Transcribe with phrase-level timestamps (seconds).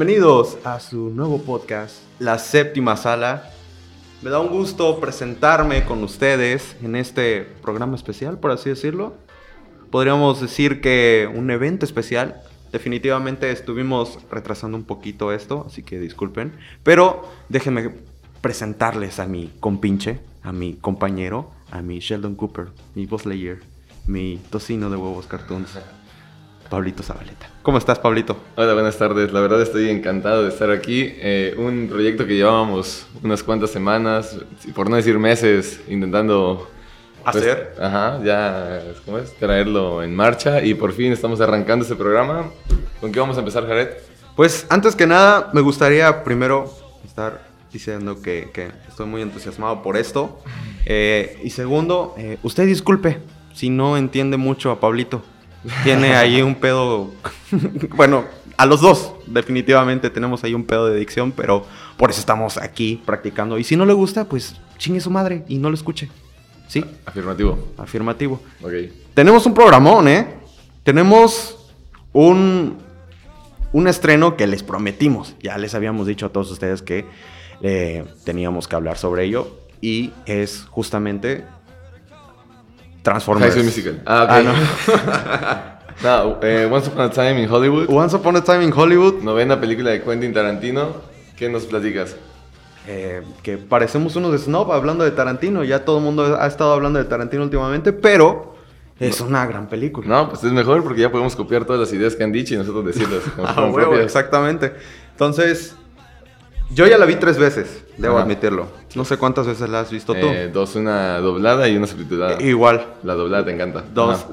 [0.00, 3.50] Bienvenidos a su nuevo podcast, La Séptima Sala.
[4.22, 9.12] Me da un gusto presentarme con ustedes en este programa especial, por así decirlo.
[9.90, 12.40] Podríamos decir que un evento especial.
[12.72, 16.54] Definitivamente estuvimos retrasando un poquito esto, así que disculpen.
[16.82, 17.90] Pero déjenme
[18.40, 23.60] presentarles a mi compinche, a mi compañero, a mi Sheldon Cooper, mi Boss Layer,
[24.06, 25.78] mi tocino de huevos cartoons,
[26.70, 27.50] Pablito Zabaleta.
[27.62, 28.38] ¿Cómo estás, Pablito?
[28.56, 29.32] Hola, buenas tardes.
[29.32, 31.12] La verdad estoy encantado de estar aquí.
[31.16, 34.38] Eh, un proyecto que llevábamos unas cuantas semanas,
[34.74, 36.70] por no decir meses, intentando
[37.24, 37.74] pues, hacer.
[37.78, 39.34] ajá, ya, ¿cómo es?
[39.34, 42.50] Traerlo en marcha y por fin estamos arrancando este programa.
[43.00, 43.88] ¿Con qué vamos a empezar, Jared?
[44.36, 46.72] Pues antes que nada, me gustaría primero
[47.04, 50.40] estar diciendo que, que estoy muy entusiasmado por esto.
[50.86, 53.18] Eh, y segundo, eh, usted disculpe
[53.52, 55.22] si no entiende mucho a Pablito.
[55.84, 57.10] Tiene ahí un pedo.
[57.96, 58.24] bueno,
[58.56, 61.64] a los dos, definitivamente tenemos ahí un pedo de dicción, pero
[61.96, 63.58] por eso estamos aquí practicando.
[63.58, 66.10] Y si no le gusta, pues chingue su madre y no lo escuche.
[66.68, 66.84] ¿Sí?
[67.04, 67.58] Afirmativo.
[67.78, 68.40] Afirmativo.
[68.62, 68.72] Ok.
[69.14, 70.36] Tenemos un programón, ¿eh?
[70.84, 71.58] Tenemos
[72.12, 72.78] un,
[73.72, 75.34] un estreno que les prometimos.
[75.42, 77.06] Ya les habíamos dicho a todos ustedes que
[77.62, 79.58] eh, teníamos que hablar sobre ello.
[79.80, 81.44] Y es justamente
[83.02, 83.46] Transformers.
[83.46, 84.02] High School Musical.
[84.06, 86.02] Ah, ok.
[86.02, 87.86] no, eh, Once Upon a Time in Hollywood.
[87.88, 89.22] Once Upon a Time in Hollywood.
[89.22, 90.94] Novena película de Quentin Tarantino.
[91.36, 92.16] ¿Qué nos platicas?
[92.86, 95.64] eh, que parecemos unos de snob hablando de Tarantino.
[95.64, 98.54] Ya todo el mundo ha estado hablando de Tarantino últimamente, pero
[98.98, 100.08] es una gran película.
[100.08, 102.58] No, pues es mejor porque ya podemos copiar todas las ideas que han dicho y
[102.58, 103.22] nosotros decirlas.
[103.38, 104.72] Ah, huevo, exactamente.
[105.12, 105.76] Entonces,
[106.72, 108.24] yo ya la vi tres veces, debo Ajá.
[108.24, 108.68] admitirlo.
[108.94, 110.26] No sé cuántas veces la has visto tú.
[110.26, 112.40] Eh, dos, una doblada y una subtitulada.
[112.42, 112.94] Igual.
[113.02, 113.84] La doblada te encanta.
[113.92, 114.28] Dos, Ajá.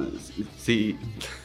[0.58, 0.98] sí,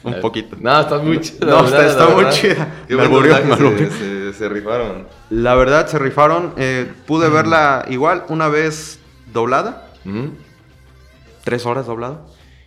[0.03, 0.55] un Eh, poquito.
[0.59, 1.45] No, está muy chida.
[1.45, 2.83] No, está- muy chida.
[2.87, 5.07] Qué Me doblaje me se, se, se rifaron.
[5.29, 6.53] La verdad, se rifaron.
[6.57, 8.99] Eh, pude verla igual una vez
[9.31, 10.31] doblada, Ujú.
[11.43, 12.21] tres horas doblada,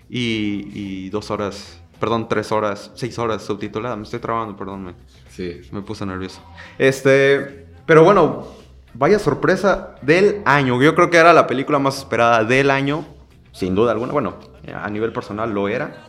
[0.09, 3.97] y, y dos horas, perdón, tres horas, seis horas subtitulada.
[3.97, 4.95] Me estoy trabando, perdón, me,
[5.31, 5.61] Sí.
[5.73, 6.41] me puse nervioso.
[6.79, 8.47] Este, pero bueno,
[8.95, 10.81] vaya sorpresa del año.
[10.83, 13.07] Yo creo que era la película más esperada del año,
[13.53, 14.13] sin duda alguna.
[14.13, 14.35] Bueno,
[14.75, 16.05] a nivel personal lo era.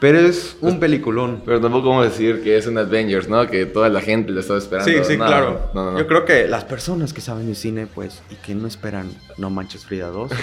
[0.00, 1.42] Pero es un peliculón.
[1.44, 3.44] Pero tampoco vamos a decir que es un Avengers, ¿no?
[3.48, 4.88] Que toda la gente lo estaba esperando.
[4.92, 5.70] Sí, sí, No, claro.
[5.74, 5.98] No, no, no.
[5.98, 9.50] Yo creo que las personas que saben de cine, pues, y que no esperan No
[9.50, 10.30] Manches Frida 2.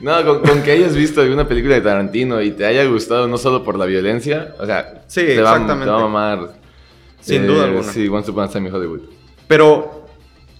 [0.00, 3.36] No, con, con que hayas visto alguna película de Tarantino y te haya gustado no
[3.36, 5.86] solo por la violencia, o sea, Sí, te, va, exactamente.
[5.86, 6.52] te va a mamar.
[7.20, 7.92] Sin eh, duda alguna.
[7.92, 9.00] Sí, Once Upon a Time in Hollywood.
[9.48, 9.97] Pero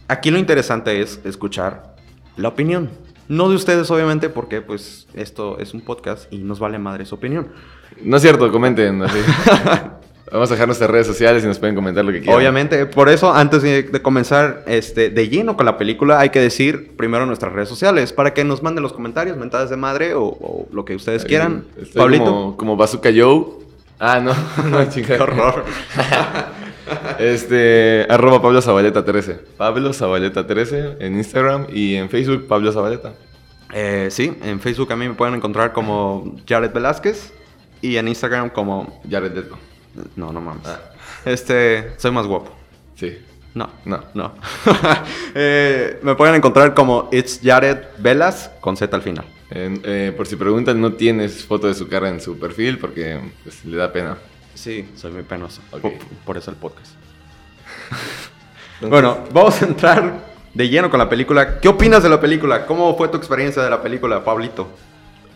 [0.09, 1.95] aquí lo interesante es escuchar
[2.37, 2.91] la opinión.
[3.29, 7.15] No de ustedes, obviamente, porque pues esto es un podcast y nos vale madre su
[7.15, 7.49] opinión.
[8.03, 9.03] No es cierto, comenten.
[9.03, 9.19] así.
[10.33, 12.37] Vamos a dejar nuestras redes sociales y nos pueden comentar lo que quieran.
[12.37, 16.39] Obviamente, por eso, antes de, de comenzar este, de lleno con la película, hay que
[16.41, 20.25] decir primero nuestras redes sociales para que nos manden los comentarios, mentadas de madre o,
[20.25, 21.65] o lo que ustedes quieran.
[21.95, 22.25] Pablito.
[22.27, 23.45] Como, como Bazooka Joe.
[23.99, 24.33] Ah, no,
[24.69, 25.23] no, Qué chingada.
[25.23, 25.65] horror.
[27.19, 29.35] Este, arroba Pablo Zabaleta 13.
[29.57, 33.13] Pablo Zabaleta 13 en Instagram y en Facebook Pablo Zabaleta.
[33.73, 37.33] Eh, sí, en Facebook a mí me pueden encontrar como Jared Velázquez
[37.83, 39.01] y en Instagram como...
[39.11, 39.59] Jared Leto.
[40.17, 40.67] No, no mames.
[40.67, 40.81] Ah.
[41.25, 42.53] Este, soy más guapo.
[42.95, 43.19] Sí.
[43.55, 44.05] No, No.
[44.15, 44.35] no.
[45.35, 49.25] Eh, me pueden encontrar como It's Jared Velas con Z al final.
[49.51, 53.65] Eh, por si preguntan, no tienes foto de su cara en su perfil porque pues,
[53.65, 54.19] le da pena.
[54.59, 55.63] Sí, soy muy penoso.
[55.71, 55.83] Ok.
[55.83, 55.93] Por,
[56.27, 56.95] por eso el podcast.
[58.81, 61.61] bueno, vamos a entrar de lleno con la película.
[61.61, 62.67] ¿Qué opinas de la película?
[62.67, 64.69] ¿Cómo fue tu experiencia de la película, Pablito?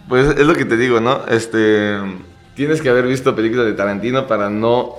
[0.09, 1.25] Pues es lo que te digo, ¿no?
[1.29, 1.99] Este,
[2.57, 4.97] tienes que haber visto películas de Tarantino para no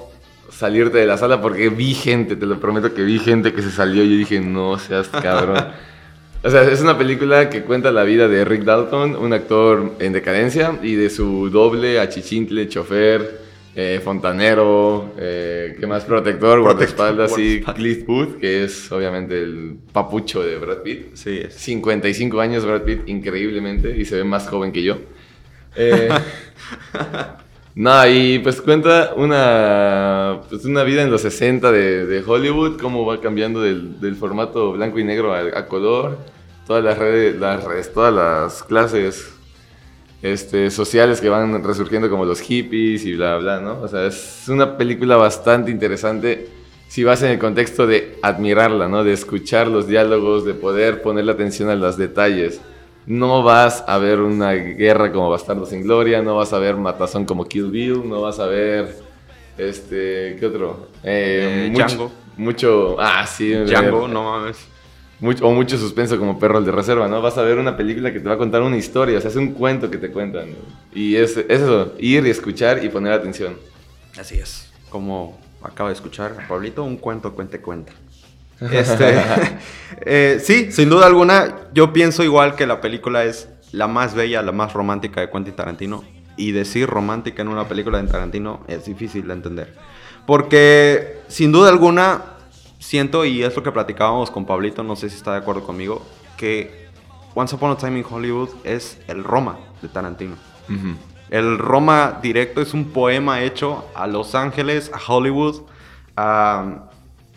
[0.49, 3.71] salirte de la sala porque vi gente, te lo prometo que vi gente que se
[3.71, 5.67] salió y yo dije, no seas cabrón.
[6.43, 10.13] o sea, es una película que cuenta la vida de Rick Dalton, un actor en
[10.13, 13.42] decadencia, y de su doble, achichintle, chofer,
[13.75, 16.05] eh, fontanero, eh, ¿qué más?
[16.05, 17.61] Protector, guardaespaldas y.
[17.61, 21.15] Cliff Booth, que es obviamente el papucho de Brad Pitt.
[21.15, 21.55] Sí, es.
[21.55, 24.97] 55 años Brad Pitt, increíblemente, y se ve más joven que yo.
[25.75, 26.07] Eh,
[27.75, 33.07] no, y pues cuenta una, pues una vida en los 60 de, de Hollywood, cómo
[33.07, 36.19] va cambiando del, del formato blanco y negro a, a color,
[36.67, 39.32] todas las redes, las redes, todas las clases
[40.23, 43.79] este, sociales que van resurgiendo como los hippies y bla, bla, ¿no?
[43.81, 46.47] O sea, es una película bastante interesante
[46.87, 49.03] si vas en el contexto de admirarla, ¿no?
[49.03, 52.61] De escuchar los diálogos, de poder ponerle atención a los detalles.
[53.05, 57.25] No vas a ver una guerra como Bastardos sin Gloria, no vas a ver Matazón
[57.25, 58.95] como Kill Bill, no vas a ver,
[59.57, 60.87] este, ¿qué otro?
[61.03, 62.11] Eh, mucho- Django.
[62.37, 62.95] mucho...
[62.99, 63.53] Ah, sí.
[63.53, 64.67] Django, no mames.
[65.23, 67.21] Mucho, o mucho suspenso como perro el de reserva, ¿no?
[67.21, 69.37] Vas a ver una película que te va a contar una historia, o sea, es
[69.37, 70.49] un cuento que te cuentan.
[70.93, 73.55] Y es, es eso, ir y escuchar y poner atención.
[74.19, 74.69] Así es.
[74.89, 77.93] Como acaba de escuchar Pablito, un cuento, cuente, cuenta.
[78.69, 79.15] Este,
[80.05, 84.41] eh, sí, sin duda alguna, yo pienso igual que la película es la más bella,
[84.41, 86.03] la más romántica de Quentin Tarantino.
[86.35, 89.73] Y decir romántica en una película de Tarantino es difícil de entender.
[90.25, 92.32] Porque, sin duda alguna,
[92.93, 96.03] siento, y es lo que platicábamos con Pablito, no sé si está de acuerdo conmigo,
[96.37, 96.89] que
[97.33, 100.35] Once Upon a Time in Hollywood es el Roma de Tarantino.
[101.31, 105.63] El Roma directo es un poema hecho a Los Ángeles, a Hollywood,
[106.15, 106.83] a,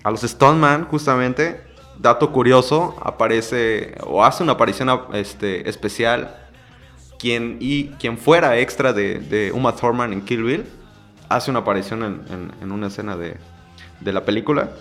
[0.04, 1.62] a los Stoneman, justamente.
[1.98, 6.36] Dato curioso, aparece o hace una aparición este, especial
[7.18, 10.66] quien, y quien fuera extra de, de Uma Thurman en Kill Bill
[11.30, 13.38] hace una aparición en, en, una escena de,
[14.02, 14.72] de, la película.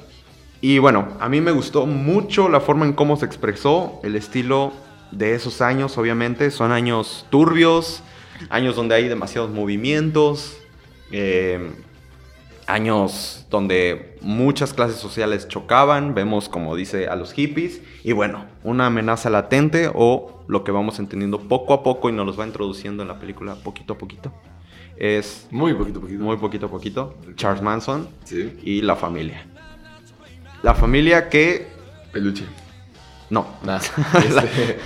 [0.61, 4.71] Y bueno, a mí me gustó mucho la forma en cómo se expresó, el estilo
[5.11, 6.51] de esos años, obviamente.
[6.51, 8.01] Son años turbios,
[8.49, 10.57] años donde hay demasiados movimientos,
[11.11, 11.71] eh,
[12.67, 18.87] años donde muchas clases sociales chocaban, vemos como dice a los hippies, y bueno, una
[18.87, 23.03] amenaza latente o lo que vamos entendiendo poco a poco y nos los va introduciendo
[23.03, 24.33] en la película poquito a poquito.
[24.97, 26.23] Es muy poquito a poquito.
[26.23, 27.15] Muy poquito a poquito.
[27.35, 28.07] Charles Manson
[28.63, 29.45] y la familia.
[30.65, 31.67] La familia que...
[32.11, 32.43] Peluche.
[33.29, 33.45] No.
[34.15, 34.79] Este,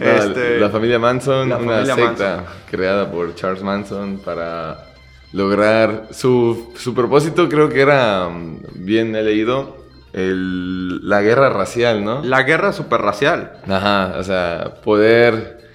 [0.16, 4.86] este, la familia Manson, una secta creada por Charles Manson para
[5.32, 9.76] lograr su, su propósito, creo que era, mm, bien he leído,
[10.14, 12.24] el, la guerra racial, ¿no?
[12.24, 13.60] La guerra superracial.
[13.68, 15.68] Ajá, o sea, poder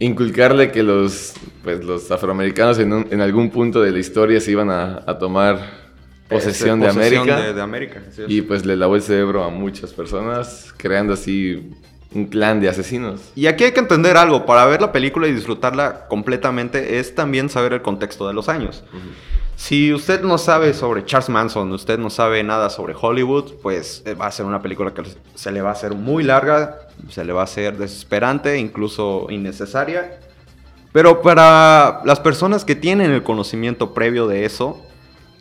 [0.00, 4.70] inculcarle que los, pues, los afroamericanos en, en algún punto de la historia se iban
[4.70, 5.85] a, a tomar
[6.28, 8.02] posesión, de, América, de, América.
[8.26, 11.70] y pues le lavó el cerebro a muchas personas, creando así
[12.14, 13.32] un clan de asesinos.
[13.34, 17.48] Y aquí hay que entender algo, para ver la película y disfrutarla completamente es también
[17.48, 18.82] saber el contexto de los años.
[19.56, 24.14] Si usted no sabe sobre Charles Manson, usted no sabe nada sobre Hollywood, pues eh,
[24.14, 25.02] va a ser una película que
[25.34, 26.76] se le va a hacer muy larga,
[27.08, 30.18] se le va a hacer desesperante, incluso innecesaria.
[30.92, 34.82] Pero para las personas que tienen el conocimiento previo de eso,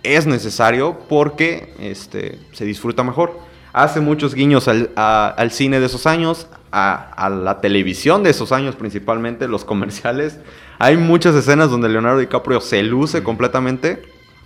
[0.05, 3.39] es necesario porque este, se disfruta mejor.
[3.74, 8.51] Hace muchos guiños al, al cine de esos años, a, a, la televisión de esos
[8.51, 10.39] años principalmente, los comerciales.
[10.79, 14.01] Hay muchas escenas donde Leonardo DiCaprio se luce completamente.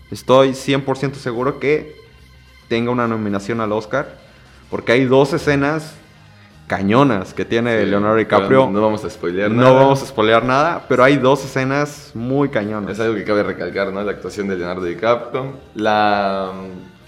[0.09, 1.95] Estoy 100% seguro que
[2.67, 4.17] tenga una nominación al Oscar,
[4.69, 5.93] porque hay dos escenas
[6.69, 8.69] cañonas que tiene Leonardo DiCaprio.
[8.69, 9.69] No vamos a spoilear nada.
[9.69, 12.91] No vamos a spoilear nada, pero hay dos escenas muy cañonas.
[12.91, 14.01] Es algo que cabe recalcar, ¿no?
[14.03, 16.51] La actuación de Leonardo DiCaprio, la,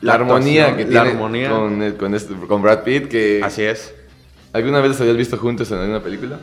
[0.02, 3.40] la, armonía que tiene Con, con, este, con, Brad Pitt, que...
[3.44, 3.94] Así es.
[4.52, 6.40] ¿Alguna vez los habías visto juntos en alguna película?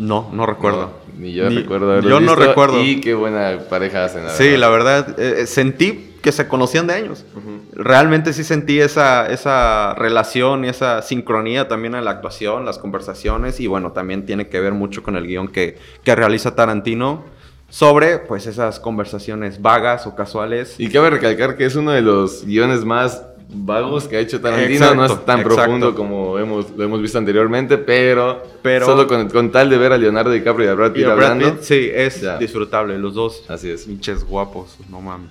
[0.00, 0.94] No, no recuerdo.
[1.16, 2.82] ni yo recuerdo haberlo Yo no recuerdo.
[2.82, 4.24] Y qué buena pareja hacen.
[4.30, 7.24] sí, la verdad, eh, sentí que se conocían de años.
[7.72, 13.60] Realmente sí sentí esa, esa relación y esa sincronía también en la actuación, las conversaciones
[13.60, 17.24] y bueno, también tiene que ver mucho con el guion que, que realiza Tarantino
[17.68, 20.74] sobre pues esas conversaciones vagas o casuales.
[20.78, 23.22] Y cabe recalcar que es uno de los guiones más
[23.52, 24.94] vagos que ha hecho Tarantino.
[24.94, 29.70] no es tan profundo como hemos, lo hemos visto anteriormente, pero, pero solo con, tal
[29.70, 31.58] de ver a Leonardo DiCaprio y a Brad Pitt hablando.
[31.60, 32.98] sí, es disfrutable.
[32.98, 33.44] Los dos.
[33.48, 33.84] Así es.
[33.84, 35.30] Pinches guapos, no mames.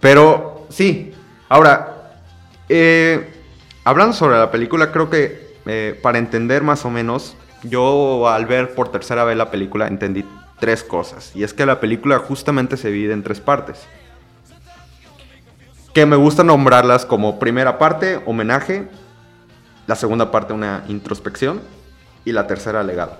[0.00, 1.12] Pero sí,
[1.48, 2.14] ahora,
[2.68, 3.32] eh,
[3.84, 8.74] hablando sobre la película, creo que eh, para entender más o menos, yo al ver
[8.74, 10.24] por tercera vez la película entendí
[10.58, 11.32] tres cosas.
[11.34, 13.86] Y es que la película justamente se divide en tres partes.
[15.92, 18.88] Que me gusta nombrarlas como primera parte, homenaje,
[19.86, 21.60] la segunda parte, una introspección,
[22.24, 23.18] y la tercera, legado.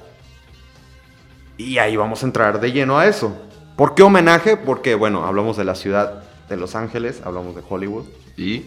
[1.56, 3.36] Y ahí vamos a entrar de lleno a eso.
[3.76, 4.56] ¿Por qué homenaje?
[4.56, 8.04] Porque, bueno, hablamos de la ciudad de Los Ángeles, hablamos de Hollywood.
[8.36, 8.64] Y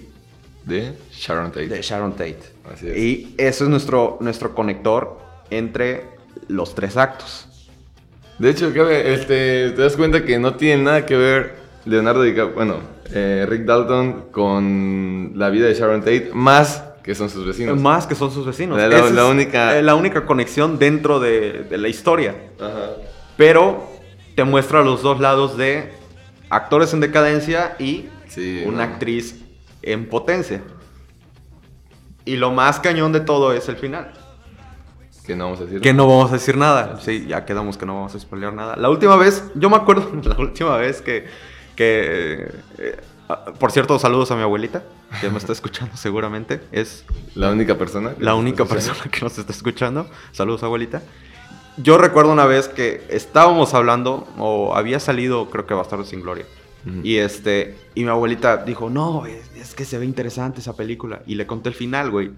[0.65, 1.67] de Sharon Tate.
[1.67, 2.39] De Sharon Tate.
[2.73, 2.97] Así es.
[2.97, 6.05] Y eso es nuestro, nuestro conector entre
[6.47, 7.47] los tres actos.
[8.39, 12.77] De hecho, este, te das cuenta que no tiene nada que ver Leonardo DiCaprio, bueno,
[13.13, 17.79] eh, Rick Dalton con la vida de Sharon Tate, más que son sus vecinos.
[17.79, 18.77] Más que son sus vecinos.
[18.77, 19.81] La, la, única...
[19.81, 22.33] la única conexión dentro de, de la historia.
[22.59, 22.91] Ajá.
[23.35, 23.91] Pero
[24.35, 25.91] te muestra los dos lados de
[26.55, 28.09] actores en decadencia y
[28.65, 29.41] una actriz
[29.81, 30.61] en potencia.
[32.25, 34.13] Y lo más cañón de todo es el final.
[35.25, 36.99] Que no vamos a decir Que no vamos a decir nada.
[36.99, 38.75] Sí, ya quedamos que no vamos a spoilear nada.
[38.75, 41.25] La última vez, yo me acuerdo, la última vez que,
[41.75, 42.97] que eh,
[43.29, 44.83] Ah, Por cierto, saludos a mi abuelita,
[45.21, 46.61] que me está escuchando seguramente.
[46.71, 47.05] Es
[47.35, 48.13] La única persona.
[48.19, 50.09] la única persona que nos está escuchando.
[50.31, 51.01] Saludos, abuelita.
[51.77, 56.45] Yo recuerdo una vez que estábamos hablando, o había salido, creo que Bastardo sin Gloria.
[57.01, 61.21] Y este, y mi abuelita dijo, no, es, es que se ve interesante esa película.
[61.25, 62.31] Y le conté el final, güey.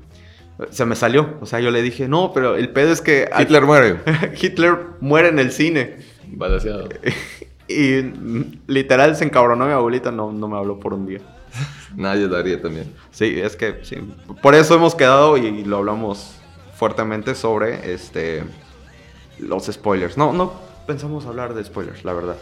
[0.69, 1.37] Se me salió.
[1.41, 3.99] O sea, yo le dije, no, pero el pedo es que Hitler muere.
[4.39, 5.97] Hitler muere en el cine.
[6.27, 6.89] Balanceado.
[7.67, 8.13] Y
[8.67, 11.17] literal se encabronó mi abuelita, no, no me habló por un día.
[11.95, 12.93] Nadie lo haría también.
[13.09, 13.97] Sí, es que sí.
[14.43, 16.35] Por eso hemos quedado y lo hablamos
[16.75, 18.43] fuertemente sobre este
[19.39, 20.17] los spoilers.
[20.17, 20.53] No, no
[20.87, 22.37] pensamos hablar de spoilers, la verdad.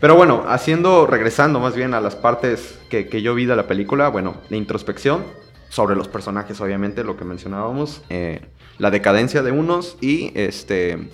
[0.00, 4.08] Pero bueno, haciendo, regresando más bien a las partes que, yo vi de la película,
[4.08, 5.24] bueno, la introspección
[5.68, 8.40] sobre los personajes, obviamente, lo que mencionábamos, eh,
[8.78, 11.10] la decadencia de unos y este,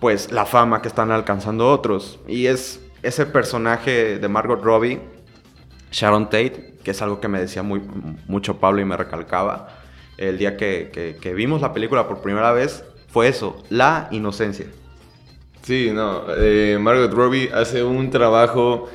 [0.00, 2.18] pues la fama que están alcanzando otros.
[2.26, 5.00] Y es ese personaje de Margot Robbie,
[5.92, 7.82] Sharon Tate, que es algo que me decía muy,
[8.26, 9.68] mucho Pablo y me recalcaba
[10.16, 12.84] el día que- que vimos la película por primera vez,
[13.16, 14.66] fue eso, la inocencia.
[15.62, 16.24] Sí, no.
[16.36, 18.90] eh, Margot Robbie hace un trabajo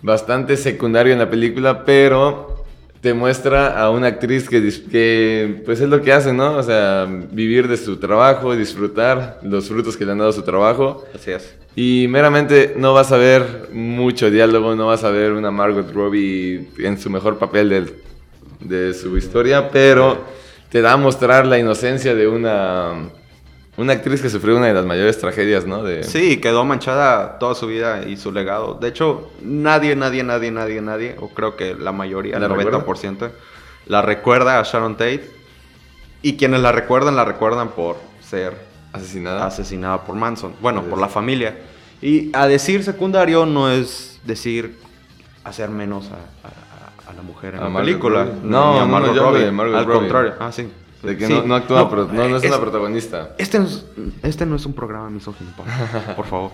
[0.00, 2.64] bastante secundario en la película, pero
[3.02, 6.56] te muestra a una actriz que, que pues es lo que hace, ¿no?
[6.56, 11.04] O sea, vivir de su trabajo, disfrutar los frutos que le han dado su trabajo.
[11.14, 11.54] Así es.
[11.76, 16.70] Y meramente no vas a ver mucho diálogo, no vas a ver una Margot Robbie
[16.78, 17.92] en su mejor papel del-
[18.60, 20.24] de su historia, pero
[20.70, 23.10] te da a mostrar la inocencia de una,
[23.78, 25.82] una actriz que sufrió una de las mayores tragedias, ¿no?
[25.82, 28.74] De, Sí, quedó manchada toda su vida y su legado.
[28.74, 32.84] De hecho, nadie, nadie, nadie, nadie, nadie, o creo que la mayoría, el ¿La recuerda?
[32.84, 33.30] 90%,
[33.86, 35.30] la recuerda a Sharon Tate.
[36.20, 38.52] Y quienes la recuerdan, la recuerdan por ser
[38.92, 39.46] asesinada.
[39.46, 40.54] asesinada por Manson.
[40.60, 41.56] Bueno, por la familia.
[42.02, 44.76] Y a decir secundario no es decir
[45.44, 46.14] hacer menos a,
[46.46, 48.24] a- a la mujer en A la Margot película.
[48.24, 48.40] Robbie.
[48.42, 49.44] No, a no, no, hablo Robbie.
[49.46, 49.56] Al
[49.86, 49.98] Robbie.
[50.00, 50.34] contrario.
[50.40, 50.68] Ah, sí.
[51.02, 51.32] De que Sí.
[51.32, 53.34] no, no actúa, pero no, no es, es- una protagonista.
[53.38, 53.84] Este no es,
[54.22, 55.50] este no es un programa misógino,
[56.16, 56.50] por favor.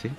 [0.00, 0.10] ¿Sí?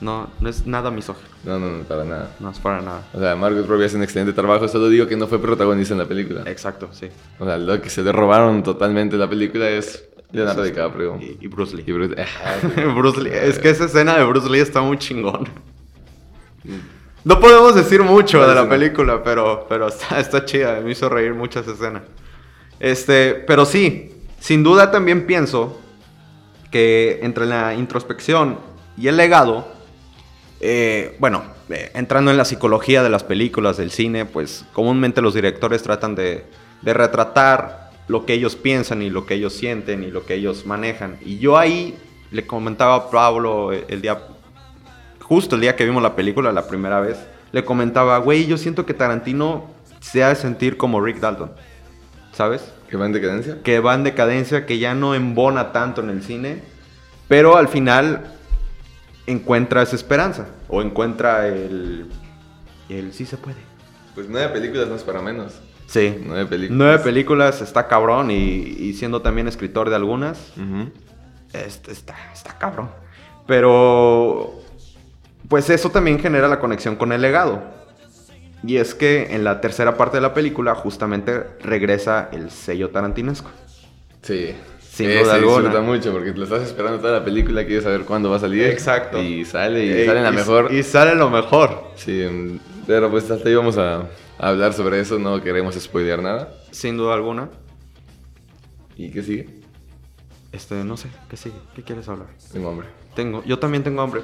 [0.00, 1.26] No, no es nada misógino.
[1.44, 2.30] No, no, no, para nada.
[2.38, 3.02] No es para nada.
[3.14, 5.98] O sea, Margot Robbie hace un excelente trabajo, solo digo que no fue protagonista en
[6.00, 6.42] la película.
[6.46, 7.08] Exacto, sí.
[7.38, 11.16] O sea, lo que se le robaron totalmente la película es Leonardo DiCaprio.
[11.20, 11.84] Y, y Bruce Lee.
[11.86, 12.14] Y Bruce-
[12.94, 13.30] Bruce Lee.
[13.32, 15.48] Es que esa escena de Bruce Lee está muy chingón.
[17.24, 20.80] No podemos decir mucho ¿Cuál de la película, pero, pero está, está chida.
[20.80, 22.02] Me hizo reír mucho esa escena.
[22.80, 25.80] Este, pero sí, sin duda también pienso
[26.70, 28.58] que entre la introspección
[28.96, 29.66] y el legado,
[30.60, 35.34] eh, bueno, eh, entrando en la psicología de las películas, del cine, pues comúnmente los
[35.34, 36.44] directores tratan de,
[36.82, 40.66] de retratar lo que ellos piensan y lo que ellos sienten y lo que ellos
[40.66, 41.18] manejan.
[41.24, 41.96] Y yo ahí
[42.30, 44.18] le comentaba a Pablo el, día,
[45.20, 47.18] justo el día que vimos la película la primera vez,
[47.52, 49.64] le comentaba, güey, yo siento que Tarantino
[50.00, 51.52] se ha de sentir como Rick Dalton,
[52.36, 52.70] ¿sabes?
[52.88, 53.58] ¿Que va en decadencia?
[53.62, 56.60] que va en decadencia, que ya no embona tanto en el cine,
[57.28, 58.34] pero al final
[59.26, 62.06] encuentra esa esperanza o encuentra el,
[62.88, 63.56] el sí se puede.
[64.14, 65.54] Pues nueve películas no es para menos.
[65.86, 66.16] Sí.
[66.24, 66.78] Nueve películas.
[66.78, 70.52] Nueve películas, está cabrón y, y siendo también escritor de algunas,
[71.52, 72.90] este, está, está cabrón.
[73.46, 74.60] Pero,
[75.48, 77.62] pues eso también genera la conexión con el legado.
[78.64, 83.50] Y es que en la tercera parte de la película justamente regresa el sello tarantinesco.
[84.22, 84.54] Sí.
[84.80, 85.56] Sin Eh, duda se alguna.
[85.58, 88.64] disfruta mucho porque lo estás esperando toda la película, quieres saber cuándo va a salir.
[88.64, 89.22] Exacto.
[89.22, 90.72] Y sale y Eh, sale la y- mejor.
[90.72, 91.90] Y sale lo mejor.
[91.96, 93.96] Sí, mm, pero pues hasta ahí vamos a,
[94.38, 96.54] a hablar sobre eso, no queremos spoilear nada.
[96.70, 97.50] Sin duda alguna.
[98.96, 99.48] ¿Y qué sigue?
[100.52, 101.56] Este, no sé, ¿qué sigue?
[101.74, 102.28] ¿Qué quieres hablar?
[102.50, 102.88] Tengo hambre.
[103.14, 104.22] Tengo, yo también tengo hambre.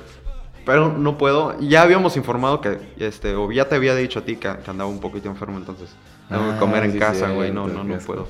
[0.64, 1.59] Pero no puedo.
[1.61, 4.88] Ya habíamos informado que, este, o ya te había dicho a ti que, que andaba
[4.88, 5.90] un poquito enfermo, entonces.
[6.28, 7.50] Tengo que Ah, comer en sí, casa, güey.
[7.52, 8.28] No, no, no puedo.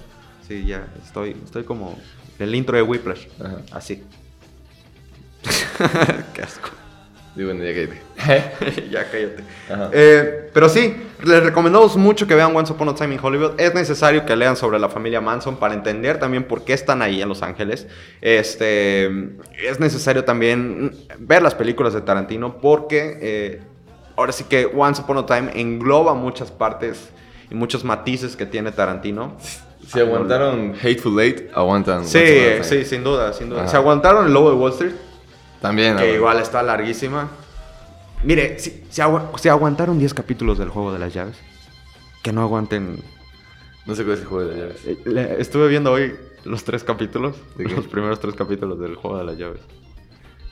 [0.49, 1.99] Sí, ya, estoy, estoy como
[2.39, 3.27] el intro de Whiplash.
[3.41, 3.59] Ajá.
[3.73, 4.03] Así.
[6.35, 6.71] Qué asco.
[7.35, 8.91] Y bueno, ya cállate.
[8.91, 9.45] ya cállate.
[9.93, 13.59] Eh, pero sí, les recomendamos mucho que vean Once Upon a Time in Hollywood.
[13.59, 17.23] Es necesario que lean sobre la familia Manson para entender también por qué están ahí
[17.23, 17.87] en Los Ángeles.
[18.21, 19.07] Este,
[19.67, 23.63] es necesario también ver las películas de Tarantino porque eh,
[24.17, 27.09] ahora sí que Once Upon a Time engloba muchas partes
[27.51, 29.37] y muchos matices que tiene Tarantino.
[29.87, 32.07] Si aguantaron Hateful Eight, aguantan.
[32.07, 32.21] Sí,
[32.63, 33.63] sí, sin duda, sin duda.
[33.63, 33.71] Ajá.
[33.71, 34.93] Se aguantaron el Lobo de Wall Street.
[35.63, 35.97] También.
[35.97, 37.31] Que igual está larguísima.
[38.25, 41.37] Mire, si, si agu- si aguantaron 10 capítulos del juego de las llaves,
[42.23, 43.03] que no aguanten.
[43.87, 44.85] No sé cuál es el juego de las llaves.
[44.87, 46.15] Eh, le- Estuve viendo hoy
[46.45, 49.61] los tres capítulos, los primeros tres capítulos del juego de las llaves.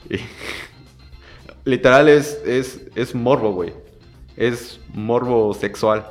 [0.09, 0.17] Y
[1.69, 3.73] literal es, es, es morbo, güey.
[4.35, 6.05] Es morbo sexual.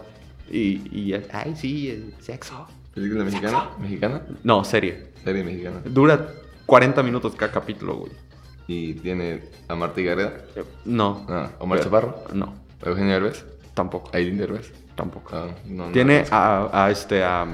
[0.51, 2.67] Y, y ay, sí, eh, sexo.
[2.95, 3.71] ¿Película mexicana?
[3.79, 4.23] ¿Mexicana?
[4.43, 5.09] No, serie.
[5.25, 5.81] Serie mexicana.
[5.85, 6.29] Dura
[6.67, 8.13] 40 minutos cada capítulo, güey.
[8.73, 10.33] ¿Y tiene a Marta Gareda?
[10.85, 11.27] No.
[11.29, 12.23] Ah, ¿Omar Chaparro?
[12.33, 13.45] No, ¿Eugenio Derbez?
[13.75, 14.11] tampoco.
[14.15, 14.73] ¿Aileen Derbez?
[14.95, 15.31] Tampoco.
[15.35, 17.47] Ah, no, no Tiene a, a este a.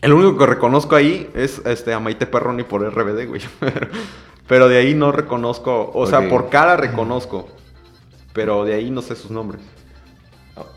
[0.00, 3.40] El único que reconozco ahí es este a Maite Perroni por RBD, güey.
[4.46, 5.90] Pero, de ahí no reconozco.
[5.92, 7.48] O sea, por cara reconozco.
[8.32, 9.60] Pero de ahí no sé sus nombres.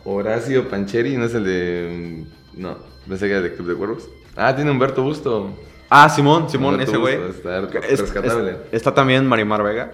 [0.04, 2.26] Horacio Pancheri, ¿no es el de.
[2.56, 4.10] mm, No, pensé que era de Club de Cuervos.
[4.36, 5.52] Ah, tiene Humberto Busto.
[5.96, 7.16] Ah, Simón, Simón, ese güey.
[7.16, 8.52] Es- rescatable.
[8.52, 9.92] es- está también Marimar Vega.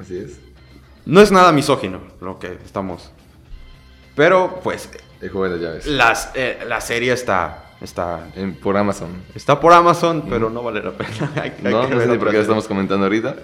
[0.00, 0.38] Así es.
[1.06, 3.10] No es nada misógino lo que estamos.
[4.14, 4.90] Pero, pues,
[5.20, 5.86] El juego de las llaves.
[5.86, 7.64] las, eh, la serie está.
[7.80, 8.28] Está.
[8.34, 9.08] En- por Amazon.
[9.34, 11.10] Está por Amazon, pero no vale la pena.
[11.36, 13.36] Hay- hay No, que no sé por qué estamos comentando ahorita.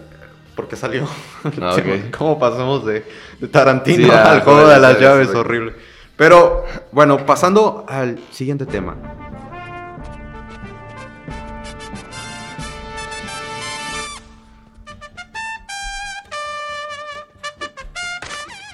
[0.56, 1.08] Porque salió.
[1.60, 2.16] Ah, ok.
[2.16, 3.04] ¿Cómo pasamos de,
[3.40, 5.28] de Tarantino Sí, a al juego de las llaves?
[5.28, 5.40] exacto.
[5.40, 5.72] Horrible.
[6.16, 8.94] Pero, bueno, pasando al siguiente tema.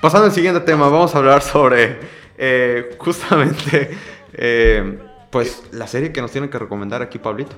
[0.00, 1.98] Pasando al siguiente tema, vamos a hablar sobre
[2.38, 3.90] eh, justamente
[4.32, 7.54] eh, pues la serie que nos tienen que recomendar aquí, Pablito.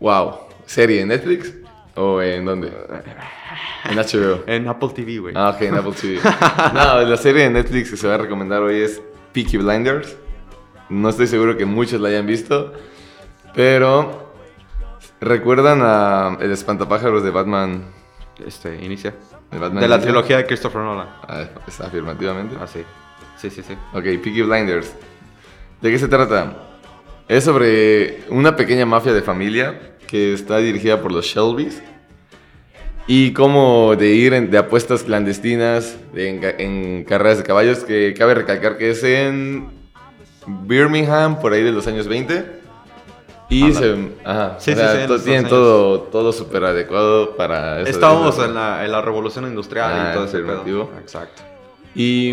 [0.00, 0.38] Wow.
[0.64, 1.52] ¿Serie en Netflix?
[1.94, 2.72] ¿O en dónde?
[3.84, 4.44] En HBO.
[4.46, 5.34] En Apple TV, güey.
[5.36, 6.20] Ah, ok, en Apple TV.
[6.72, 9.02] No, la serie de Netflix que se va a recomendar hoy es
[9.34, 10.16] Peaky Blinders.
[10.88, 12.72] No estoy seguro que muchos la hayan visto,
[13.54, 14.32] pero
[15.20, 17.84] ¿recuerdan a El espantapájaros de Batman?
[18.44, 19.14] Este, inicia.
[19.50, 21.08] De, Batman De la trilogía de Christopher Nolan.
[21.26, 22.56] Ah, es afirmativamente.
[22.60, 22.80] Ah, sí.
[23.36, 23.74] Sí, sí, sí.
[23.92, 24.94] Ok, Peaky Blinders.
[25.80, 26.56] ¿De qué se trata?
[27.28, 31.82] Es sobre una pequeña mafia de familia que está dirigida por los Shelbys.
[33.06, 38.14] Y cómo de ir en- de apuestas clandestinas de en, en carreras de caballos, que
[38.16, 39.68] cabe recalcar que es en
[40.46, 42.59] Birmingham, por ahí de los años 20.
[43.50, 46.64] Y se, ajá, Sí, o sí, sea, sí, en to- esos tienen todo, todo súper
[46.64, 47.90] adecuado para eso.
[47.90, 50.38] Estábamos en la, en la revolución industrial Ah, y todo ese.
[51.00, 51.42] Exacto.
[51.94, 52.30] ¿Y,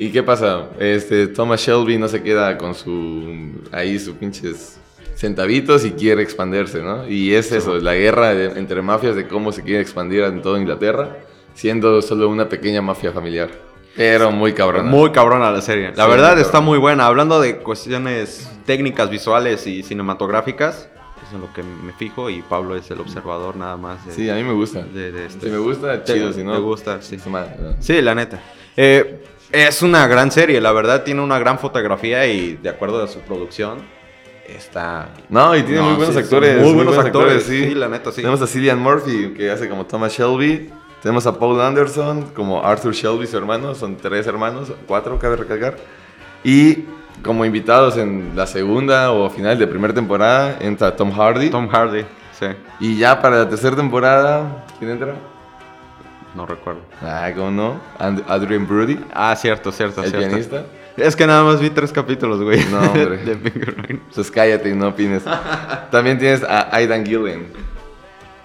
[0.00, 0.66] ¿Y qué pasa?
[0.80, 4.80] Este, Thomas Shelby no se queda con su ahí sus pinches
[5.14, 7.08] centavitos y quiere expandirse, ¿no?
[7.08, 10.58] Y es eso, la guerra de- entre mafias de cómo se quiere expandir en toda
[10.58, 11.18] Inglaterra,
[11.54, 13.48] siendo solo una pequeña mafia familiar.
[13.96, 14.88] Pero muy cabrona.
[14.88, 15.92] Muy cabrona la serie.
[15.94, 17.06] La Sí, verdad muy está muy buena.
[17.06, 20.88] Hablando de cuestiones técnicas, visuales y cinematográficas,
[21.26, 24.06] es en lo que me fijo y Pablo es el observador nada más.
[24.06, 24.82] De, Sí, a mí me gusta.
[24.82, 26.52] de- de este- Si me gusta, Te- chido, si no...
[26.54, 27.18] te gusta, sí.
[27.26, 27.44] ¿no?
[27.80, 28.40] Sí, la neta.
[28.76, 33.08] Eh, es una gran serie, la verdad tiene una gran fotografía y de acuerdo a
[33.08, 33.78] su producción
[34.46, 35.08] está...
[35.28, 36.62] No, y tiene No, muy buenos sí, actores.
[36.62, 38.16] muy buenos actores, sí, la neta, sí.
[38.22, 40.70] Tenemos a Cillian Murphy, que hace como Thomas Shelby.
[41.02, 43.74] Tenemos a Paul Anderson, como Arthur Shelby, su hermano.
[43.74, 45.76] Son tres hermanos, cuatro, cabe recalcar.
[46.42, 46.84] Y
[47.22, 51.50] como invitados en la segunda o final de primera temporada entra Tom Hardy.
[51.50, 52.02] Tom Hardy,
[52.38, 52.46] sí,
[52.80, 55.14] Y ya para la tercera temporada, ¿quién entra?
[56.34, 56.80] no recuerdo.
[57.02, 57.80] Ah, ¿cómo no?
[57.98, 60.28] And- Adrian Brody, Ah, cierto, cierto, el cierto.
[60.28, 60.64] pianista.
[60.96, 62.64] Es que nada más vi tres capítulos, güey.
[62.66, 63.16] No, hombre.
[63.24, 63.32] de.
[63.88, 65.24] Entonces cállate y no opines.
[65.90, 67.46] También tienes a Aidan Gillen.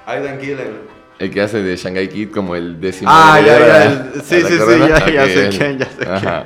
[0.07, 0.92] Aidan Gillen.
[1.23, 3.09] El que hace de Shanghai Kid como el décimo.
[3.13, 5.55] Ah, ya, ya, sí, sí, sí, ya- sé él.
[5.57, 6.45] quién, ya sé Ajá.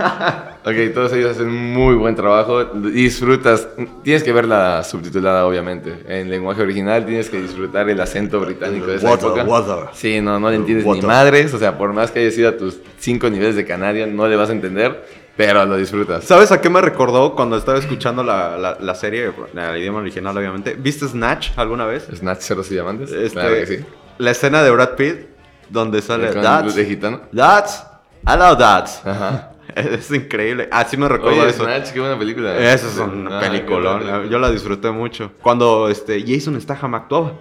[0.64, 2.64] ok, todos ellos hacen muy buen trabajo.
[2.64, 3.68] Disfrutas.
[4.02, 5.92] Tienes que verla subtitulada, obviamente.
[6.08, 9.44] En lenguaje original tienes que disfrutar el acento británico de esa Water, época.
[9.44, 9.88] water.
[9.94, 11.02] Sí, no, no le entiendes Water.
[11.04, 11.52] ni madres.
[11.54, 14.36] O sea, por más que hayas ido a tus cinco niveles de Canadian, no le
[14.36, 15.04] vas a entender.
[15.36, 16.24] Pero lo disfrutas.
[16.24, 20.36] ¿Sabes a qué me recordó cuando estaba escuchando la, la, la serie, el idioma original,
[20.36, 20.74] obviamente?
[20.78, 22.08] ¿Viste Snatch alguna vez?
[22.14, 23.10] Snatch ceros y diamantes.
[23.10, 23.84] Este, Claro que sí.
[24.20, 25.26] La escena de Brad Pitt,
[25.70, 27.22] donde sale That's, de gitano.
[27.34, 27.86] That's,
[28.26, 29.04] hello That's.
[29.06, 29.46] Ajá.
[29.76, 30.68] Es increíble.
[30.72, 31.62] Así me recuerdo Oye, eso.
[31.62, 32.58] Snatch, qué buena película.
[32.58, 34.24] Esa es una Ah, película.
[34.28, 35.30] Yo la disfruté mucho.
[35.40, 37.34] Cuando este, Jason Statham actuaba.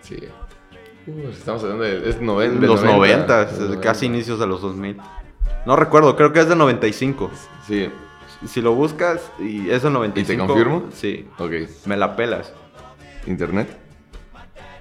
[0.00, 0.18] Sí.
[1.06, 2.10] Uh, estamos hablando de.
[2.10, 3.80] Es noven, En del los 90, Del 90.
[3.80, 4.96] casi inicios de los 2000.
[5.64, 7.30] No recuerdo, creo que es del 95.
[7.68, 7.88] Sí.
[8.48, 10.44] Si lo buscas y es del 95.
[10.46, 10.86] confirmo?
[10.92, 11.28] Sí.
[11.38, 11.52] Ok.
[11.86, 12.52] Me la pelas.
[13.28, 13.68] ¿Internet?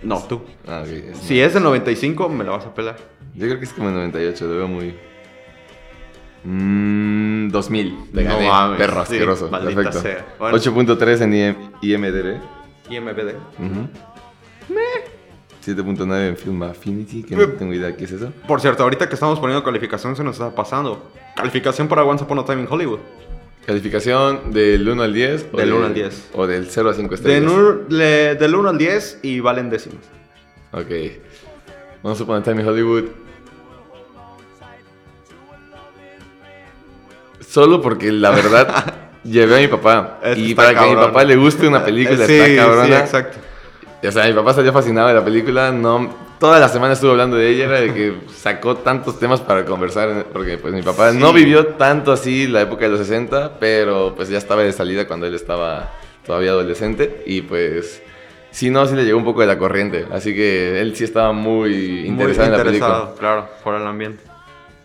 [0.03, 0.41] No, tú.
[0.67, 0.89] Ah, ok.
[0.91, 2.97] es- Si es del 95, me la vas a pelar.
[3.33, 4.95] Yo creo que es como el 98, lo veo muy.
[6.43, 7.49] Mmm.
[7.49, 8.11] 2000.
[8.13, 8.47] Te No gané.
[8.47, 9.49] mames, Perro sí, asqueroso.
[9.49, 10.23] maldita Perfecto.
[10.39, 10.57] Bueno.
[10.57, 12.39] 8.3 en IM IMDb.
[12.89, 13.35] IMBD.
[13.59, 13.89] Ujú.
[15.61, 18.31] 7.9 en Film Affinity, que no tengo idea qué es eso.
[18.47, 21.09] Por cierto, ahorita que estamos poniendo calificación se nos está pasando.
[21.35, 22.99] Calificación para Once Upon a Time in Hollywood.
[23.65, 25.47] Calificación del 1 al 10.
[25.51, 26.29] o Del de- 1 al 10.
[26.33, 27.51] O del 0 a 5 De estrellas.
[27.89, 30.03] le- del 1 al 10 y valen décimas.
[30.71, 30.91] Ok.
[32.03, 33.03] Vamos a poner Time in Hollywood.
[37.47, 40.19] solo porque la verdad llevé a mi papá.
[40.35, 41.05] Y para que a mi cabrón.
[41.07, 42.85] papá le guste una película, Sí, está cabrona.
[42.85, 43.37] sí, exacto.
[44.07, 45.71] O sea, mi papá salió fascinado de la película.
[45.71, 47.65] No, toda la semana estuvo hablando de ella.
[47.65, 50.25] Era de que sacó tantos temas para conversar.
[50.31, 51.17] Porque pues mi papá Sí.
[51.17, 55.07] no vivió tanto así la época de los 60, pero pues ya estaba de salida
[55.07, 55.93] cuando él estaba
[56.25, 57.23] todavía adolescente.
[57.25, 58.01] Y pues
[58.51, 60.05] sí, no, sí le llegó un poco de la corriente.
[60.11, 63.09] Así que él sí estaba muy interesado Muy en la película.
[63.19, 64.23] claro, por el ambiente.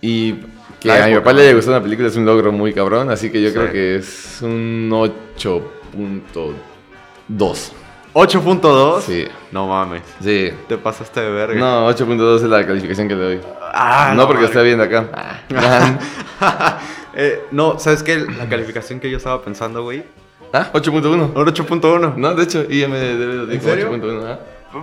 [0.03, 0.33] Y
[0.81, 3.11] que La a mi papá le haya gustado una película es un logro muy cabrón.
[3.11, 3.55] Así que yo Sí.
[3.55, 7.73] creo que es un 8.2.
[8.15, 9.01] 8.2.
[9.03, 10.03] Sí, No mames.
[10.23, 10.51] sí.
[10.69, 11.59] Te pasaste de verga.
[11.61, 13.41] No, 8.2 es la calificación que le doy.
[13.73, 14.51] Ah, no, porque mames.
[14.51, 15.09] está viendo acá.
[17.13, 18.19] Eh, no, ¿sabes qué?
[18.19, 20.05] La calificación que yo estaba pensando, güey.
[20.53, 21.33] ah, 8.1.
[21.35, 22.15] Ahora 8.1.
[22.17, 23.91] No, de hecho, IMDB lo dijo serio?
[23.93, 24.25] 8.1.
[24.27, 24.39] ¿ah?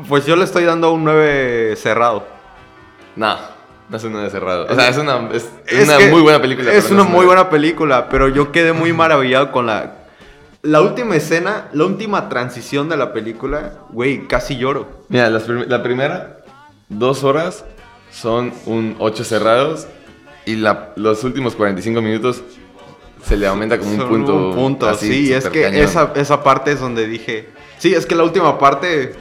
[0.09, 2.27] Pues yo le estoy dando un 9 cerrado.
[3.15, 3.37] No,
[3.89, 4.67] no es un 9 cerrado.
[4.69, 6.71] O sea, es una, es Es una muy buena película.
[6.73, 9.96] Es no una un muy buena película, pero yo quedé muy maravillado con la...
[10.63, 14.87] La última escena, la última transición de la película, güey, casi lloro.
[15.09, 16.39] Mira, las prim- la primera,
[16.89, 17.63] dos horas
[18.11, 19.87] son un 8 cerrados.
[20.45, 22.41] Y la- los últimos 45 minutos
[23.25, 24.35] se le aumenta como un punto.
[24.35, 27.49] Un punto, así, sí, es que esa, esa parte es donde dije...
[27.77, 29.13] Sí, es que la última parte...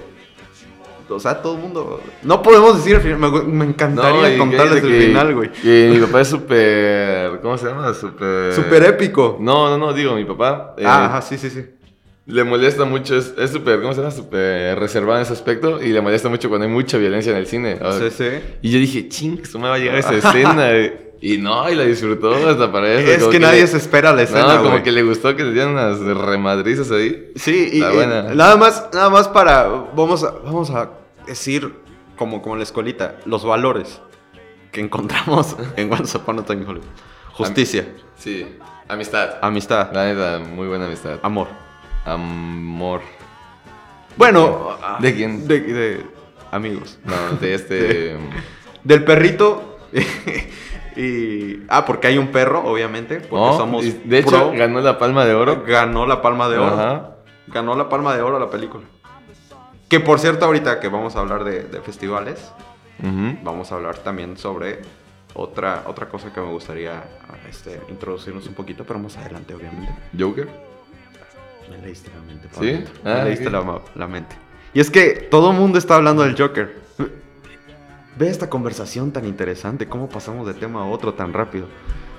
[1.09, 2.01] O sea, todo el mundo...
[2.23, 5.53] No podemos decir el final, me, me encantaría y contarles el que- final, güey.
[5.53, 7.41] Que mi papá es súper.
[7.41, 7.95] ¿Cómo se llama?
[7.95, 8.53] Súper.
[8.53, 9.37] Súper épico.
[9.41, 10.75] No, no, no, digo, mi papá.
[10.77, 11.65] eh, Ah, ajá, sí, sí, sí.
[12.29, 14.11] Le molesta mucho, es súper, ¿cómo se llama?
[14.11, 17.47] Súper reservado en ese aspecto y le molesta mucho cuando hay mucha violencia en el
[17.47, 17.79] cine.
[17.81, 18.25] O- Sí, sí.
[18.63, 20.73] Y yo dije, ching, eso me va a llegar esa escena.
[21.21, 21.35] Eh".
[21.35, 23.11] Y no, y la disfrutó hasta para eso.
[23.11, 25.45] Es como que nadie le- se espera la escena, No, como que le gustó que
[25.45, 27.33] le dieran unas remadrizas ahí.
[27.37, 30.91] Sí, y, nada más, nada más para, vamos a, vamos a
[31.27, 31.73] decir,
[32.17, 34.01] como, como en la escuelita, los valores
[34.73, 36.87] que encontramos en Once Upon a Time in Hollywood.
[37.33, 38.47] Justicia, Sí,
[38.89, 39.35] amistad.
[39.43, 41.19] amistad, La neta, muy buena amistad.
[41.23, 41.49] amor.
[42.05, 43.01] Amor.
[44.17, 45.47] Bueno, ¿De quién?
[45.47, 46.07] De, de
[46.51, 46.99] amigos.
[47.05, 48.17] No, de este...
[48.85, 49.79] Del perrito.
[50.97, 54.53] y, ah, porque hay un perro, obviamente, porque No, somos de hecho, pro.
[54.53, 55.63] ganó la palma de oro.
[55.67, 56.75] ganó la palma de oro.
[56.81, 57.11] Ajá.
[57.49, 58.85] Ganó la palma de oro la película.
[59.89, 62.51] Que por cierto, ahorita que vamos a hablar de, de festivales,
[63.01, 63.39] Ujú.
[63.45, 64.81] vamos a hablar también sobre
[65.35, 67.05] otra, otra cosa que me gustaría
[67.49, 69.93] este, introducirnos un poquito, pero más adelante, obviamente.
[70.19, 70.49] Joker.
[71.71, 72.55] Me leíste la mente, ¿Sí?
[72.55, 72.91] Pablito.
[73.05, 73.53] Me Ah, leíste ok.
[73.53, 74.35] la, la mente.
[74.73, 76.77] Y es que todo el mundo está hablando del Joker.
[78.17, 81.67] Ve esta conversación tan interesante, cómo pasamos de tema a otro tan rápido.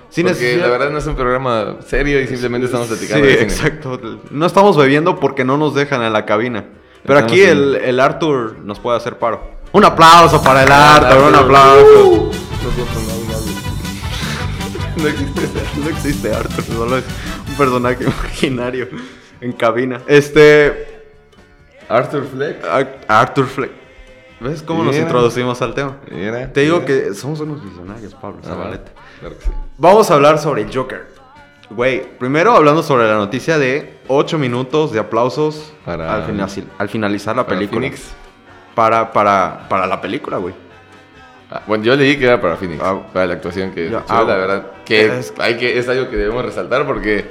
[0.10, 3.32] Sin Porque necesidad- la verdad no es un programa serio y simplemente estamos platicando Sí,
[3.32, 3.52] de cine.
[3.52, 4.00] exacto.
[4.32, 6.66] No estamos bebiendo porque no nos dejan en la cabina.
[7.04, 9.42] Pero Estamos aquí en- el, el Arthur nos puede hacer paro.
[9.74, 12.32] Un aplauso para el Ah, Arthur, un aplauso.
[14.98, 15.42] No existe.
[15.84, 17.04] No existe Arthur, solo es
[17.48, 18.88] un personaje imaginario
[19.42, 20.02] en cabina.
[20.08, 21.04] Este.
[21.88, 22.66] Arthur Fleck.
[22.66, 23.72] Ar- Arthur Fleck.
[24.40, 25.98] ¿Ves cómo nos introducimos al tema?
[26.12, 26.86] Mira, Te digo mira.
[26.86, 28.92] que somos unos visionarios, Pablo Zabaleta.
[29.20, 29.52] Claro que sí.
[29.78, 31.08] Vamos a hablar sobre el Joker.
[31.72, 36.90] Güey, primero hablando sobre la noticia de 8 minutos de aplausos Para- al, final- al
[36.90, 37.82] finalizar la Para película.
[37.82, 38.12] Phoenix.
[38.76, 40.54] Para, para, para la película, güey.
[41.50, 42.82] Ah, bueno, yo leí que era para Phoenix.
[42.84, 43.00] Ah.
[43.12, 44.28] para la actuación que ah, la bueno.
[44.40, 44.64] verdad.
[44.86, 47.30] Que Es- hay que es algo que debemos resaltar porque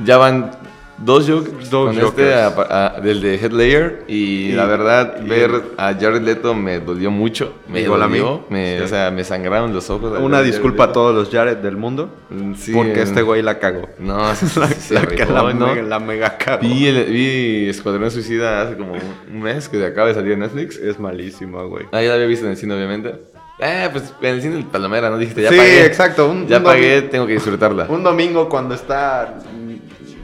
[0.00, 0.50] ya van
[0.98, 2.28] dos Jokers Dos con Jokers.
[2.28, 4.14] este a- a- del de Headlayer y,
[4.50, 7.54] Y- la verdad y ver a Jared Leto me dolió mucho.
[7.68, 8.44] Me dolió.
[8.50, 8.84] Me, Sí.
[8.84, 10.18] O sea, me sangraron los ojos.
[10.20, 12.10] Una disculpa a todos los Jared del mundo.
[12.30, 13.88] Mm, sí, porque eh, este güey la cagó.
[13.98, 15.66] No, sí, sí, La, se la- rifó, la ¿no?
[15.68, 16.60] mega, la mega cagó.
[16.62, 20.76] Vi, el- vi Escuadrón Suicida hace como un mes que acaba de salir en Netflix.
[20.78, 21.86] Es malísima, güey.
[21.92, 23.14] Ah, ya la había visto en el cine, obviamente.
[23.58, 25.18] Eh, pues en el cine el Palomera, ¿no?
[25.18, 25.86] Dijiste, ya sí, pagué.
[25.86, 26.28] exacto.
[26.28, 27.86] Un, Ya un pagué, tengo que disfrutarla.
[27.88, 29.38] Un domingo cuando está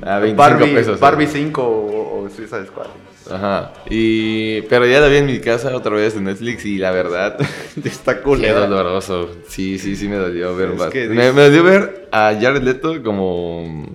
[0.03, 1.01] A 25 Barbie, pesos.
[1.01, 2.87] Barbie 5 o, o Suicide Squad.
[3.31, 3.73] Ajá.
[3.91, 4.63] Y...
[4.63, 7.37] Pero ya la vi en mi casa otra vez en Netflix y la verdad,
[7.85, 8.61] Está qué culera.
[8.67, 9.31] doloroso.
[9.49, 10.89] Sí, sí, sí me dolió ver más.
[10.91, 13.87] que me, me dolió ver a Jared Leto como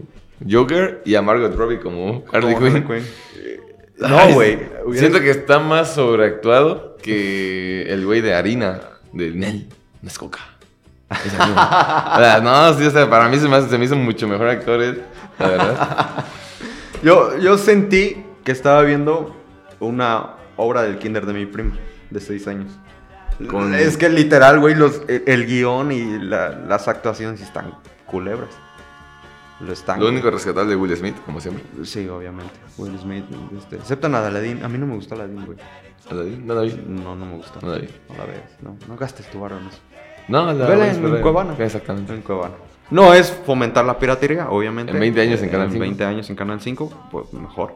[0.48, 2.86] Joker y a Margot Robbie como Harley Quinn.
[4.02, 4.60] Ay, No, güey.
[4.94, 8.82] Siento que está más sobreactuado que el güey de harina,
[9.14, 9.68] de Nel.
[10.02, 10.40] No es coca.
[11.10, 11.34] Es
[12.44, 14.82] no, sí, o sea, para mí se me, hace- se me hizo mucho mejor actor
[14.82, 15.02] él,
[15.40, 16.26] la verdad.
[17.04, 19.36] Yo, yo sentí que estaba viendo
[19.82, 21.74] una obra del kinder de mi prima,
[22.10, 22.72] de 6 años.
[23.50, 27.74] Con- Es que literal, güey, los, el, el guion y la- las actuaciones están
[28.06, 28.52] culebras.
[29.60, 30.00] Lo están.
[30.00, 31.64] Lo único rescatable de Will Smith, como siempre.
[31.84, 32.54] Sí, obviamente.
[32.78, 33.26] Will Smith,
[33.58, 34.64] este, excepto a Aladdin.
[34.64, 35.58] A mí no me gusta Aladdin, güey.
[36.10, 36.38] ¿No la vi?
[36.38, 36.84] ¿No la vi?
[36.88, 37.60] No, no me gusta.
[37.62, 37.90] No la vi.
[38.10, 38.42] No la ves.
[38.62, 39.80] No, no gastes tu barro en eso.
[40.28, 41.22] No, la Vela en esperar.
[41.22, 41.56] Cuevana.
[41.60, 42.14] Exactamente.
[42.14, 42.54] En Cuevana.
[42.90, 44.92] No es fomentar la piratería, obviamente.
[44.94, 45.80] En 20 años en Canal 5.
[45.80, 47.76] 20 años en Canal 5, pues mejor.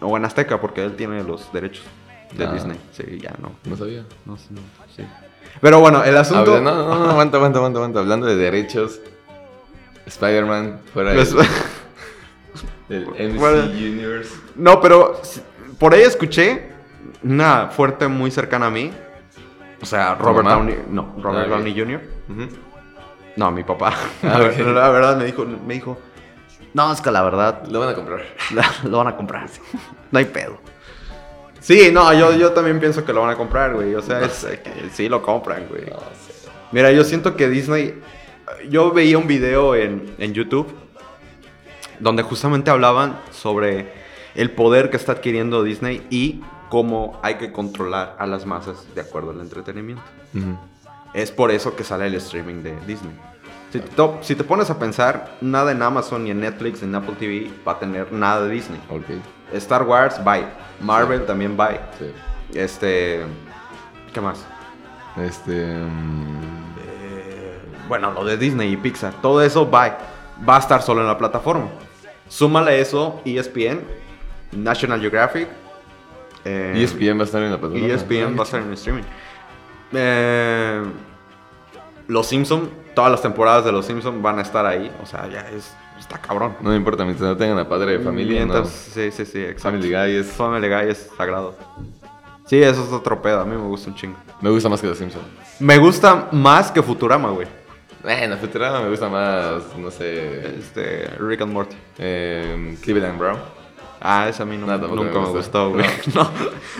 [0.00, 1.84] O en Azteca, porque él tiene los derechos
[2.36, 2.52] de Ah.
[2.52, 2.78] Disney.
[2.92, 3.52] Sí, ya no.
[3.64, 4.04] No sabía.
[4.24, 4.60] No, sé, no,
[4.96, 5.04] sí.
[5.60, 6.56] Pero bueno, el asunto.
[6.56, 8.00] Habla- no, no, no, aguanta, aguanta, aguanta, aguanta.
[8.00, 9.00] Hablando de derechos,
[10.06, 11.48] Spider-Man fuera del, Pues-
[12.88, 14.30] del MC Fuera- Universe.
[14.56, 15.20] No, pero
[15.78, 16.70] por ahí escuché
[17.22, 18.90] una fuerte muy cercana a mí.
[19.84, 20.48] O sea, Robert?
[20.48, 20.78] Downey.
[20.88, 21.58] No, Robert Ah, ok.
[21.58, 22.00] Downey Jr.
[23.36, 23.92] No, mi papá.
[24.22, 25.98] Ah, la, verdad me dijo, me dijo.
[26.72, 28.22] No, es que la verdad Lo van a comprar.
[28.54, 29.46] la- lo van a comprar.
[30.10, 30.58] No hay pedo.
[31.60, 33.94] Sí, no, yo, yo también pienso que lo van a comprar, güey.
[33.94, 34.62] O sea, No es, sé.
[34.92, 35.84] sí lo compran, güey.
[35.84, 36.48] No sé.
[36.72, 38.00] Mira, yo siento que Disney.
[38.70, 40.74] Yo veía un video en, en YouTube
[42.00, 43.92] donde justamente hablaban sobre
[44.34, 49.00] el poder que está adquiriendo Disney y cómo hay que controlar a las masas de
[49.00, 50.02] acuerdo al entretenimiento.
[50.34, 50.58] Ujú.
[51.12, 53.14] Es por eso que sale el streaming de Disney.
[53.72, 56.94] Si te, si te pones a pensar, nada en Amazon, ni en Netflix, ni en
[56.94, 58.80] Apple TV va a tener nada de Disney.
[58.88, 59.04] Ok.
[59.52, 60.46] Star Wars, bye.
[60.80, 61.80] Marvel también bye.
[61.98, 62.12] Sí.
[62.58, 63.24] Este.
[64.12, 64.44] ¿Qué más?
[65.16, 65.74] Este.
[65.76, 69.98] mm, Eh, bueno, lo de Disney y Pixar, todo eso va,
[70.48, 71.68] va a estar solo en la plataforma.
[72.28, 73.80] Súmale eso, ESPN,
[74.52, 75.48] National Geographic.
[76.44, 77.86] Eh, ESPN va a estar en la plataforma.
[77.94, 79.02] ESPN va a estar en streaming.
[79.92, 80.82] Eh,
[82.08, 84.90] los Simpson, todas las temporadas de Los Simpson van a estar ahí.
[85.02, 86.56] O sea, ya es, está cabrón.
[86.60, 88.36] No me importa, mientras no tengan a padre de familia.
[88.44, 88.68] Mientras- no.
[88.70, 89.62] Sí, sí, sí, exacto.
[89.62, 91.56] Family Guy es- Family Guy es sagrado.
[92.46, 93.40] Sí, eso es otro pedo.
[93.40, 94.16] A mí me gusta un chingo.
[94.42, 95.24] Me gusta más que los Simpsons.
[95.60, 97.46] Me gusta más que Futurama, güey.
[98.02, 100.58] Bueno, Futurama me gusta más, no sé.
[100.58, 101.76] Este, Rick and Morty.
[101.98, 103.38] Eh, Cleveland Brown.
[104.06, 105.86] Ah, ese a mí No, nunca me gustó, güey.
[106.14, 106.30] No.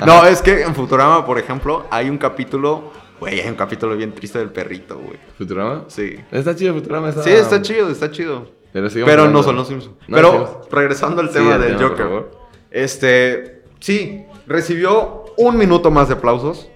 [0.07, 4.13] No, es que en Futurama, por ejemplo, hay un capítulo, güey, hay un capítulo bien
[4.13, 5.19] triste del perrito, güey.
[5.39, 5.85] ¿Futurama?
[5.89, 6.17] Sí.
[6.31, 7.09] Está chido Futurama.
[7.09, 7.23] Está...
[7.23, 8.47] Sí, está chido, está chido.
[8.73, 9.95] Pero, no son los Simpsons.
[10.09, 12.27] No, Pero regresando al tema del tema, Joker.
[12.73, 16.69] Este, sí, recibió un minuto más de aplausos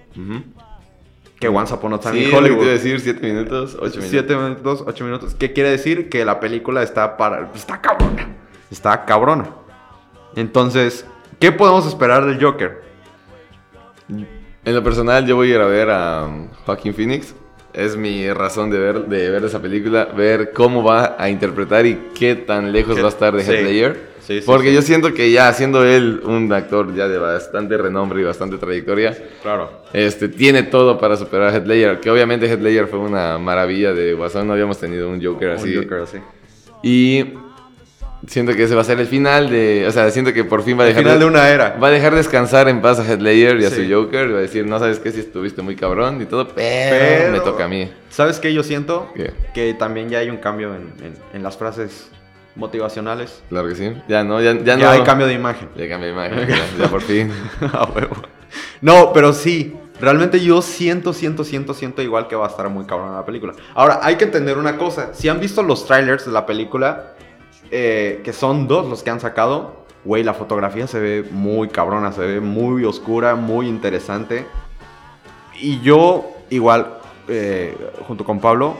[1.39, 2.65] que Once Upon a Time Sí, in Hollywood.
[2.65, 4.09] decir, 7 minutos, 8 minutos.
[4.09, 5.35] Siete minutos, ocho minutos.
[5.35, 6.09] ¿Qué quiere decir?
[6.09, 7.51] Que la película está para.
[7.53, 8.35] Está cabrona.
[8.71, 9.49] Está cabrona.
[10.35, 11.05] Entonces,
[11.39, 12.81] ¿qué podemos esperar del Joker?
[14.65, 17.33] En lo personal, yo voy a ir a ver a um, Joaquín Phoenix.
[17.73, 21.99] Es mi razón de ver, de ver esa película, ver cómo va a interpretar y
[22.17, 23.01] qué tan lejos ¿Qué?
[23.01, 23.51] va a estar de Sí.
[23.51, 24.09] Heath Ledger.
[24.21, 28.21] Sí, sí, Porque yo siento que ya siendo él un actor ya de bastante renombre
[28.21, 29.69] y bastante trayectoria, Claro.
[29.93, 31.99] este, tiene todo para superar a Heath Ledger.
[31.99, 35.75] Que obviamente Heath Ledger fue una maravilla de Guasón, no habíamos tenido un Joker así.
[35.77, 36.17] Un Joker así.
[36.83, 37.23] Y
[38.27, 39.85] siento que ese va a ser el final de...
[39.87, 41.03] O sea, siento que por fin va a dejar...
[41.03, 41.77] final de una era.
[41.81, 43.85] Va a dejar descansar en paz a Heath Ledger y a Sí.
[43.87, 44.33] su Joker.
[44.33, 47.39] Va a decir, no sabes qué, si estuviste muy cabrón y todo, pero, Pero- me
[47.39, 47.91] toca a mí.
[48.09, 49.11] ¿Sabes qué yo siento?
[49.15, 49.31] ¿Qué?
[49.53, 52.09] Que también ya hay un cambio en, en- en las frases
[52.55, 53.41] motivacionales.
[53.49, 53.93] Claro que sí.
[54.07, 54.89] Ya no, ya, Ya, ya no.
[54.89, 55.69] hay cambio de imagen.
[55.75, 57.31] Ya cambio de imagen, ya, ya por fin.
[57.73, 58.15] A huevo.
[58.81, 59.75] No, pero sí.
[60.01, 63.51] Realmente yo siento, siento, siento, siento igual que va a estar muy cabrón la película.
[63.75, 65.13] Ahora, hay que entender una cosa.
[65.13, 67.15] Si han visto los trailers de la película,
[67.71, 72.11] eh, que son dos los que han sacado, güey, la fotografía se ve muy cabrona,
[72.11, 74.45] se ve muy oscura, muy interesante.
[75.59, 77.75] Y yo, igual, eh,
[78.07, 78.77] junto con Pablo,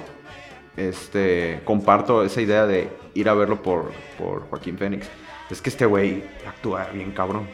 [0.77, 5.07] este, comparto esa idea de ir a verlo por, por Joaquín Phoenix.
[5.49, 7.47] Es que este güey actúa bien cabrón.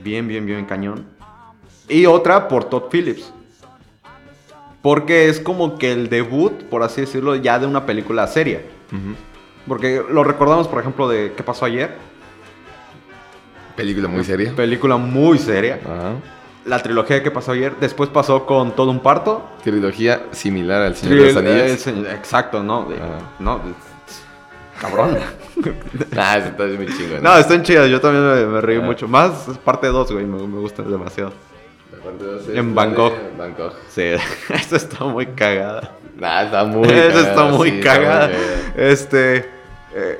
[0.00, 1.06] Bien, bien, bien cañón.
[1.88, 3.32] Y otra por Todd Phillips.
[4.80, 8.62] Porque es como que el debut, por así decirlo, ya de una película seria.
[8.92, 9.14] Ujú.
[9.66, 11.96] Porque lo recordamos, por ejemplo, de ¿Qué pasó ayer?
[13.76, 14.52] Película muy seria.
[14.54, 15.80] Película muy seria.
[15.84, 16.12] Ajá.
[16.64, 17.74] La trilogía de ¿Qué pasó ayer?
[17.80, 19.48] Después pasó con Todo un parto.
[19.62, 21.70] Trilogía similar al Señor de los Tril- Anillos.
[21.70, 22.84] eh, se- exacto, ¿no?
[22.84, 22.96] De-
[23.40, 23.74] no, de-
[24.80, 25.18] cabrón.
[26.16, 27.22] Ah, eso está muy chingón.
[27.22, 28.82] no, están chidas, yo también me, me reí Ah.
[28.82, 29.06] mucho.
[29.08, 29.32] Más
[29.64, 31.32] parte 2, güey, me, me gusta demasiado.
[31.92, 33.12] La parte dos es En Bangkok.
[33.14, 33.72] de Bangkok.
[33.88, 34.02] Sí,
[34.54, 35.92] esa está muy cagada.
[36.16, 38.28] Nah, está muy Esa está muy sí, está cagada.
[38.30, 38.42] cagada.
[38.76, 39.50] Este.
[39.94, 40.18] Eh,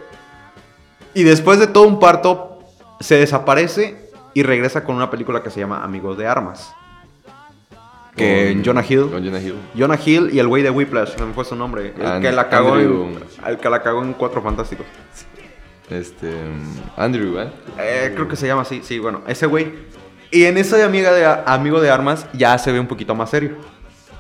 [1.15, 2.59] y después de todo un parto,
[3.01, 6.73] se desaparece y regresa con una película que se llama Amigos de Armas.
[8.17, 9.11] Que Con- Jonah Hill.
[9.11, 9.55] Con Jonah Hill.
[9.77, 11.93] Jonah Hill y el güey de Whiplash, se me fue su nombre.
[11.99, 14.87] El And- que la cagó en, el que la cagó en Cuatro Fantásticos.
[15.91, 16.29] Este.
[16.29, 16.63] um,
[16.97, 17.51] Andrew, ¿eh?
[17.79, 19.73] Eh, creo que se llama así, sí, bueno, ese güey.
[20.31, 23.31] Y en esa de amiga de amigo de armas ya se ve un poquito más
[23.31, 23.57] serio.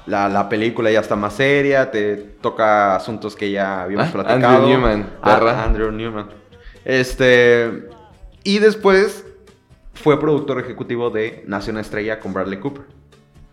[0.06, 4.56] La, la película ya está más seria, te toca asuntos que ya habíamos Ah, platicado.
[4.56, 5.64] Andrew Newman, Ah.
[5.64, 6.26] Andrew Newman.
[6.84, 7.88] Este.
[8.42, 9.24] Y después
[9.94, 12.84] fue productor ejecutivo de Nación Estrella con Bradley Cooper.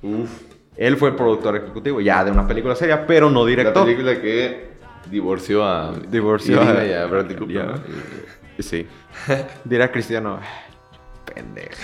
[0.02, 0.30] Uf.
[0.76, 3.86] Él fue el productor ejecutivo ya de una película seria, pero no La director.
[3.86, 4.72] película que
[5.10, 5.94] divorció a.
[6.10, 7.56] Divorció a- Bradley Cooper.
[7.56, 7.74] ya.
[8.60, 8.86] Sí.
[9.64, 10.40] Dirá Cristiano.
[11.34, 11.76] Pendejo.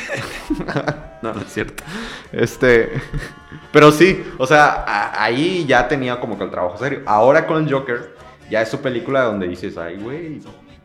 [1.21, 1.83] no, no es cierto.
[2.31, 2.91] Este.
[3.71, 7.01] Pero sí, o sea, a- ahí ya tenía como que el trabajo serio.
[7.05, 8.15] Ahora con el Joker,
[8.49, 10.38] ya es su película donde dices, ay, güey.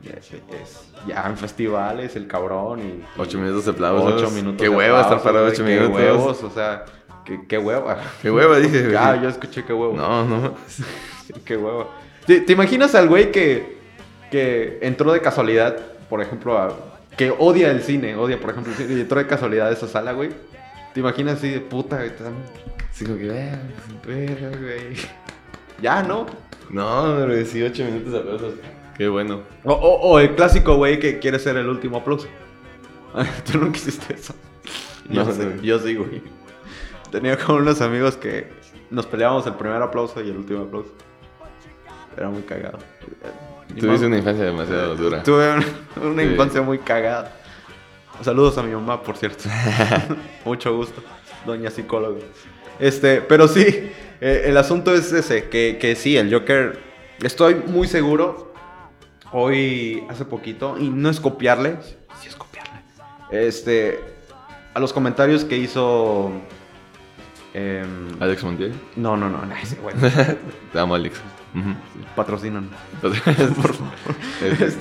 [0.04, 3.04] es- es- Ya en festivales, el cabrón y.
[3.20, 4.12] Ocho minutos de aplausos.
[4.22, 4.58] Ocho minutos.
[4.58, 5.96] Qué de huevo estar parado ocho qué minutos.
[6.00, 6.84] huevos, o sea,
[7.24, 7.98] qué, qué hueva.
[8.20, 8.96] Qué hueva, dije.
[8.96, 9.94] Ah, yo escuché qué huevo.
[9.96, 10.54] No, no.
[11.44, 11.90] Qué huevo.
[12.26, 13.78] ¿Te, te imaginas al güey que,
[14.30, 15.76] que entró de casualidad,
[16.08, 16.72] por ejemplo, a-
[17.16, 19.86] que odia el cine, odia, por ejemplo, el cine, y entró de casualidad a esa
[19.88, 20.30] sala, güey?
[20.94, 22.14] ¿Te imaginas así de puta, güey?
[22.16, 22.34] Te dan-
[22.92, 23.26] Sí, como que,
[24.04, 24.96] güey.
[25.82, 26.26] Ya, ¿no?
[26.70, 28.54] No, pero 18 minutos de aplausos.
[28.96, 29.42] Qué bueno.
[29.64, 32.28] O, o- o el clásico güey que quiere ser el último aplauso.
[33.50, 34.34] Tú nunca hiciste eso.
[35.08, 35.62] Yo, No, sí, no.
[35.62, 36.22] yo sí, güey.
[37.10, 38.50] Tenía con unos amigos que
[38.90, 40.92] nos peleábamos el primer aplauso y el último aplauso.
[42.16, 42.78] Era muy cagado.
[43.78, 45.22] Tuviste una infancia demasiado dura.
[45.22, 46.28] Tuve un- una Sí.
[46.28, 47.32] infancia muy cagada.
[48.20, 49.44] Saludos a mi mamá, por cierto.
[50.44, 51.02] Mucho gusto,
[51.46, 52.20] doña psicóloga.
[52.78, 53.64] Este, pero sí,
[54.20, 56.78] eh, el asunto es ese, que, que sí, el Joker,
[57.22, 58.52] estoy muy seguro,
[59.32, 61.76] hoy, hace poquito, y no es copiarle,
[62.20, 62.80] sí es copiarle,
[63.30, 64.00] este,
[64.74, 66.32] a los comentarios que hizo...
[67.54, 68.72] em, Alex Montiel.
[68.96, 69.94] no, no, no, no, ese güey,
[70.72, 71.20] Te amo, Alex.
[72.16, 72.70] Patrocinan.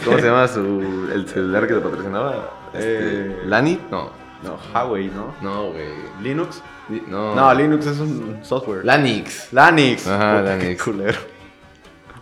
[0.06, 2.50] ¿Cómo se llama su, el celular que te patrocinaba?
[2.74, 3.80] Este, Eh, ¿Lani?
[3.92, 4.10] No.
[4.44, 5.36] No, Huawei, ¿no?
[5.42, 5.86] No, güey.
[6.22, 6.64] Linux.
[6.90, 7.36] Li- No.
[7.36, 8.84] No, Linux es un software.
[8.86, 9.52] Lanix.
[9.54, 10.08] Lanix.
[10.08, 10.84] Ajá, Puta, qué Lanix.
[10.84, 11.20] culero.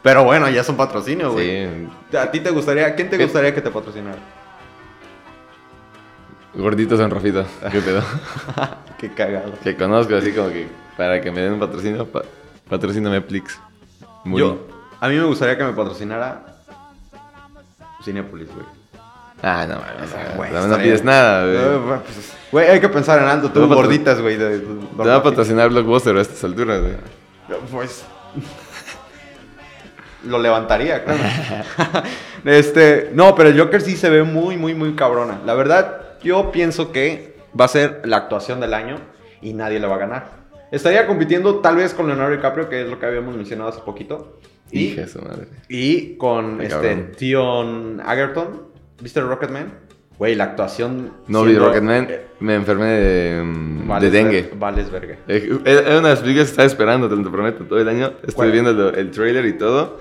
[0.02, 1.68] Pero bueno, ya es un patrocinio, güey.
[2.12, 2.18] Sí.
[2.18, 3.24] ¿A ti te gustaría, quién te ¿Qué?
[3.24, 4.18] gustaría que te patrocinara?
[6.56, 7.46] Gorditos en Rafita.
[7.72, 8.02] ¿Qué pedo?
[8.98, 9.54] Qué cagado.
[9.64, 12.24] que conozco así como que para que me den un patrocinio, pa
[12.70, 13.60] patrocíname Plix.
[14.26, 14.58] Yo,
[15.00, 16.44] a mí me gustaría que me patrocinara
[18.04, 18.66] Cinepolis, güey.
[19.42, 19.76] Ah, no
[20.36, 22.02] güey, no, no pides nada, güey.
[22.52, 23.48] Pues, hay que pensar en algo.
[23.50, 24.36] Te Tú gorditas, güey.
[24.36, 26.94] de- de- Te va a patrocinar Blockbuster a estas alturas, güey.
[27.72, 28.04] Pues.
[30.26, 31.20] Lo levantaría, claro.
[32.46, 33.12] este.
[33.14, 35.40] No, pero el Joker sí se ve muy, muy, muy cabrona.
[35.46, 38.98] La verdad, yo pienso que va a ser la actuación del año
[39.42, 40.39] y nadie le va a ganar.
[40.72, 44.38] Estaría compitiendo tal vez con Leonardo DiCaprio, que es lo que habíamos mencionado hace poquito.
[44.72, 45.48] Y, Hija su madre.
[45.68, 47.12] y con Qué este cabrón.
[47.18, 48.62] Tion Agerton.
[49.02, 49.74] ¿Viste Rocketman?
[50.20, 51.12] Güey, la actuación.
[51.28, 54.42] No vi siendo- Rocketman, eh, me enfermé de, mm, de vales dengue.
[54.44, 55.18] ver- Vales verga.
[55.28, 58.08] Eh, Era una de las películas que estaba esperando, te lo prometo, todo el año.
[58.18, 58.52] Estuve ¿Cuál?
[58.52, 59.98] viendo el, el trailer y todo.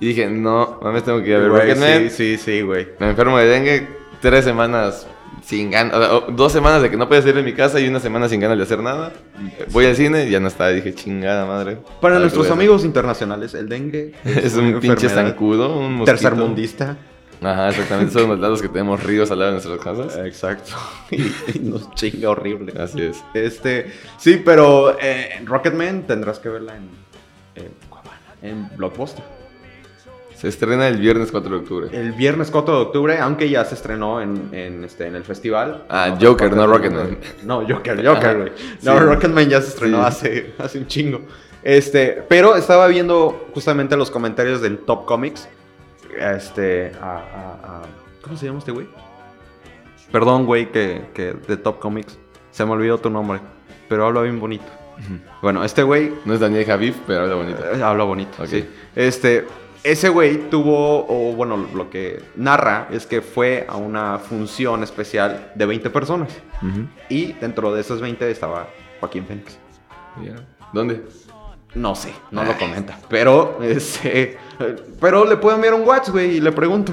[0.00, 2.10] Y dije, no, mames, tengo que ir a ver Güey, Rocketman.
[2.10, 2.88] sí, sí, sí, güey.
[2.98, 3.86] Me enfermo de dengue,
[4.20, 5.06] tres semanas
[5.46, 5.96] sin ganas,
[6.32, 8.56] dos semanas de que no podía salir de mi casa y una semana sin ganas
[8.56, 9.12] de hacer nada.
[9.70, 11.78] Voy al cine y ya no está, dije, chingada madre.
[12.00, 16.04] Para nuestros amigos internacionales, el dengue Es un pinche zancudo, un mosquito.
[16.06, 16.96] tercermundista.
[17.40, 20.16] Ajá, exactamente, son los lados que tenemos ríos al lado de nuestras casas.
[20.26, 20.72] Exacto.
[21.12, 21.22] y,
[21.54, 22.72] y nos chinga horrible.
[22.80, 23.22] Así es.
[23.32, 26.88] Este, sí, pero eh, Rocketman tendrás que verla en,
[27.62, 29.35] en, en Blockbuster.
[30.36, 31.88] Se estrena el viernes 4 de octubre.
[31.92, 35.84] El viernes 4 de octubre, aunque ya se estrenó en, en, este, en el festival.
[35.88, 37.18] Ah, No, Joker, no Rocketman.
[37.44, 38.52] No, Joker, Joker, güey.
[38.82, 39.04] No, Sí.
[39.04, 40.04] Rocketman ya se estrenó Sí.
[40.06, 41.20] hace, hace un chingo.
[41.62, 45.48] Este, pero estaba viendo justamente los comentarios del Top Comics.
[46.18, 47.82] Este, a, a- a-
[48.22, 48.86] ¿cómo se llama este güey?
[50.12, 52.18] Perdón, güey, que, que de Top Comics.
[52.50, 53.40] Se me olvidó tu nombre,
[53.88, 54.64] pero habla bien bonito.
[55.42, 57.62] Bueno, este güey No es Daniel Javif, pero habla bonito.
[57.74, 58.48] eh, habla bonito, Ok.
[58.48, 58.66] sí.
[58.94, 59.44] Este,
[59.84, 65.52] ese güey tuvo, o bueno, lo que narra es que fue a una función especial
[65.54, 66.30] de 20 personas.
[67.08, 68.68] Y dentro de esas 20 estaba
[69.00, 69.58] Joaquín Phoenix.
[70.24, 70.34] Ya.
[70.72, 71.04] ¿Dónde?
[71.74, 72.98] No sé, no lo comenta.
[73.08, 74.38] Pero, este,
[75.00, 76.92] pero le puedo enviar un WhatsApp, güey, y le pregunto,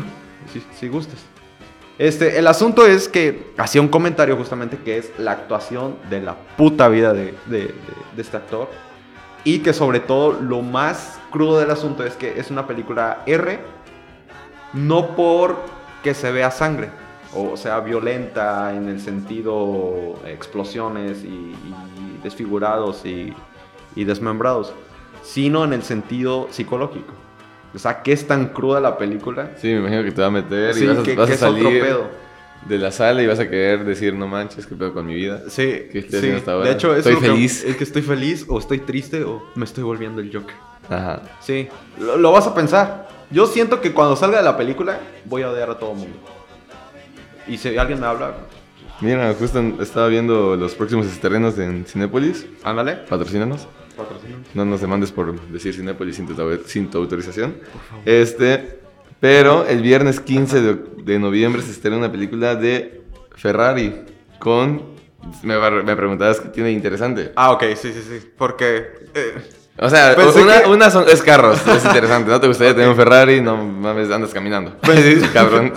[0.52, 1.20] si, si gustas.
[1.98, 6.36] Este, el asunto es que hacía un comentario justamente que es la actuación de la
[6.58, 7.74] puta vida de, de- de-
[8.16, 8.68] de este actor.
[9.44, 13.60] Y que sobre todo lo más crudo del asunto es que es una película R,
[14.74, 15.58] no por
[16.04, 16.90] que se vea sangre,
[17.36, 23.34] o sea, violenta en el sentido explosiones y, y desfigurados y,
[23.96, 24.74] y desmembrados,
[25.24, 27.14] sino en el sentido psicológico.
[27.76, 29.52] O sea, que es tan cruda la película.
[29.58, 31.36] Sí, me imagino que te va a meter Sí, y vas que- vas que a
[31.36, 32.08] es otro salir pedo.
[32.68, 35.44] De la sala y vas a querer decir, no manches, qué pedo con mi vida.
[35.50, 36.16] Sí, ¿Qué estoy sí.
[36.18, 36.68] haciendo hasta ahora?
[36.70, 37.64] De hecho, Estoy es lo que- feliz.
[37.64, 40.56] es que estoy feliz o estoy triste o me estoy volviendo el Joker.
[40.90, 41.22] Ajá.
[41.42, 41.68] Sí,
[42.00, 43.08] lo, lo vas a pensar.
[43.32, 46.18] Yo siento que cuando salga de la película voy a odiar a todo el mundo.
[47.48, 48.34] Y si alguien me habla,
[49.02, 52.46] Mira, justo estaba viendo los próximos estrenos en Cinépolis.
[52.64, 52.94] Ándale.
[53.10, 53.68] Patrocínanos.
[54.54, 56.36] No nos demandes por decir Cinépolis sin tu,
[56.66, 57.56] sin tu autorización.
[58.06, 58.80] Este,
[59.24, 63.04] pero el viernes 15 de, de noviembre se estrena una película de
[63.38, 64.02] Ferrari
[64.38, 64.82] con...
[65.44, 67.32] Me, me preguntabas qué tiene interesante.
[67.38, 68.30] Ah, ok, sí, sí, sí.
[68.38, 68.86] Porque.
[69.16, 69.34] eh,
[69.80, 72.30] O sea, una, que- una son, es carros, es interesante.
[72.30, 73.40] ¿No te gustaría tener un Ferrari?
[73.40, 74.76] No mames, andas caminando.
[75.34, 75.72] Cabrón.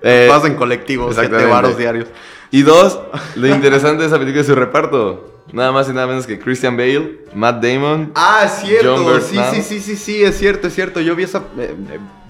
[0.00, 1.52] Eh, vas en colectivo, siete exactamente.
[1.52, 2.06] varos diarios.
[2.52, 3.00] Y dos,
[3.34, 5.33] lo interesante de esa película es su reparto.
[5.54, 8.10] Nada más y nada menos que Christian Bale, Matt Damon.
[8.16, 9.04] Ah, es John cierto.
[9.06, 9.54] Bernthal.
[9.54, 11.00] Sí, sí, sí, sí, sí, es cierto, es cierto.
[11.00, 11.42] Yo vi esa.
[11.58, 11.74] eh,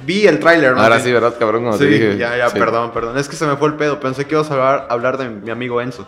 [0.04, 0.82] vi el tráiler, ¿no?
[0.82, 1.72] Ahora sí, ¿verdad, cabrón?
[1.72, 2.18] Sí, te dije.
[2.18, 2.58] ya, ya, Sí.
[2.58, 3.16] perdón, perdón.
[3.16, 3.98] Es que se me fue el pedo.
[3.98, 6.06] Pensé que ibas a hablar, hablar de mi amigo Enzo.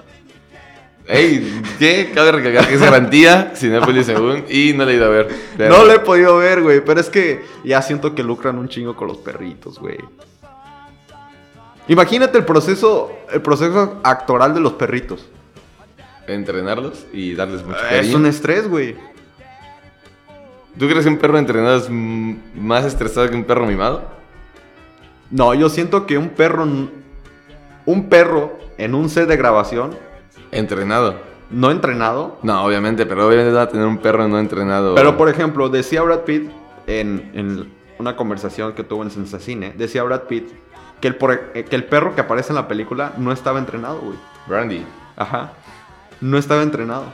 [1.08, 2.10] Ey, ¿qué?
[2.14, 5.28] Cabe recalcar que es garantía, Cinépolis según, y no le he ido a ver.
[5.56, 6.84] No lo he podido ver, güey.
[6.84, 9.96] Pero es que ya siento que lucran un chingo con los perritos, güey.
[11.88, 15.24] Imagínate el proceso, el proceso actoral de los perritos.
[16.26, 18.16] Entrenarlos y darles mucho Es cariño.
[18.16, 18.96] un estrés, güey.
[20.78, 24.02] ¿Tú crees que un perro entrenado es más estresado que un perro mimado?
[25.30, 26.64] No, yo siento que un perro.
[27.86, 29.96] Un perro en un set de grabación,
[30.50, 31.14] Entrenado.
[31.50, 32.38] no entrenado.
[32.42, 34.94] No, obviamente, pero obviamente va a tener un perro no entrenado.
[34.96, 36.50] Pero por ejemplo, decía Brad Pitt
[36.88, 40.48] en, en una conversación que tuvo en Sensacine, decía Brad Pitt
[41.00, 44.00] que el, por- eh, que el perro que aparece en la película no estaba entrenado,
[44.00, 44.18] güey.
[44.48, 44.84] Brandy.
[45.16, 45.52] Ajá.
[46.20, 47.04] No estaba entrenado.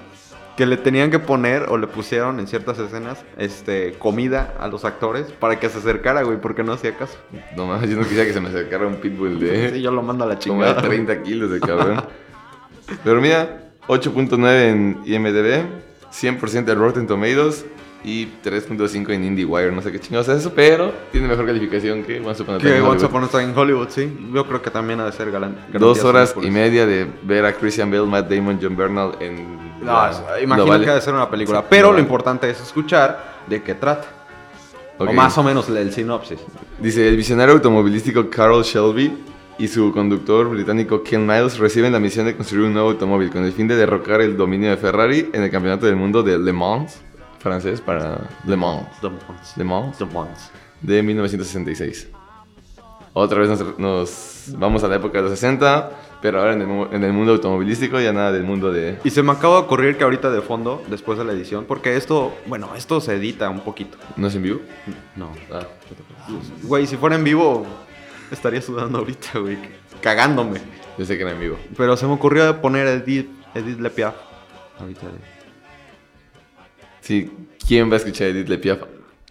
[0.56, 4.84] Que le tenían que poner o le pusieron en ciertas escenas este, comida a los
[4.84, 7.16] actores para que se acercara, güey, porque no hacía caso.
[7.56, 9.70] No mames, yo no quisiera que se me acercara un pitbull de...
[9.70, 10.82] Sí, yo lo mando a la Como de chingada.
[10.82, 12.04] 30 kilos de cabrón.
[13.04, 15.64] Pero mira, 8.9 en IMDB,
[16.12, 17.64] 100% de Rotten Tomatoes
[18.04, 19.70] y 3.5 en IndieWire.
[19.72, 22.70] No sé qué chingados es eso, pero tiene mejor calificación que Once Upon a Time
[22.72, 23.06] Que Once.
[23.06, 24.12] Upon a Time in Hollywood, sí.
[24.32, 25.56] Yo creo que también ha de ser galan.
[25.72, 29.56] Dos horas y media de ver a Christian Bale, Matt Damon, John Bernal en...
[29.80, 30.84] No, la- imagino global.
[30.84, 31.60] que ha de ser una película.
[31.60, 32.02] Sí, pero lo global.
[32.04, 34.06] importante es escuchar de qué trata.
[34.98, 35.08] Ok.
[35.08, 36.38] O más o menos el sinopsis.
[36.78, 39.12] Dice, el visionario automovilístico Carl Shelby
[39.58, 43.44] y su conductor británico Ken Miles reciben la misión de construir un nuevo automóvil con
[43.44, 46.52] el fin de derrocar el dominio de Ferrari en el campeonato del mundo de Le
[46.52, 47.00] Mans,
[47.42, 49.56] francés para Le Mans, The Mons.
[49.56, 50.50] Le Mans, The Mons.
[50.80, 52.08] de 1966.
[53.14, 55.90] Otra vez nos, nos vamos a la época de los 60,
[56.22, 58.98] pero ahora en el, en el mundo automovilístico ya nada del mundo de...
[59.04, 61.96] Y se me acaba de ocurrir que ahorita de fondo, después de la edición, porque
[61.96, 63.98] esto, bueno, esto se edita un poquito.
[64.16, 64.60] ¿No es en vivo?
[65.16, 65.30] No.
[65.52, 65.66] Ah,
[66.62, 67.66] Güey, si fuera en vivo,
[68.30, 69.58] estaría sudando ahorita, güey.
[70.00, 70.60] Cagándome.
[70.96, 71.58] yo sé que era en vivo.
[71.76, 74.14] Pero se me ocurrió poner Edith, Edith Lepiaf.
[74.80, 75.02] Ahorita.
[77.02, 77.30] Sí,
[77.66, 78.80] ¿quién va a escuchar Edith Le Piaf?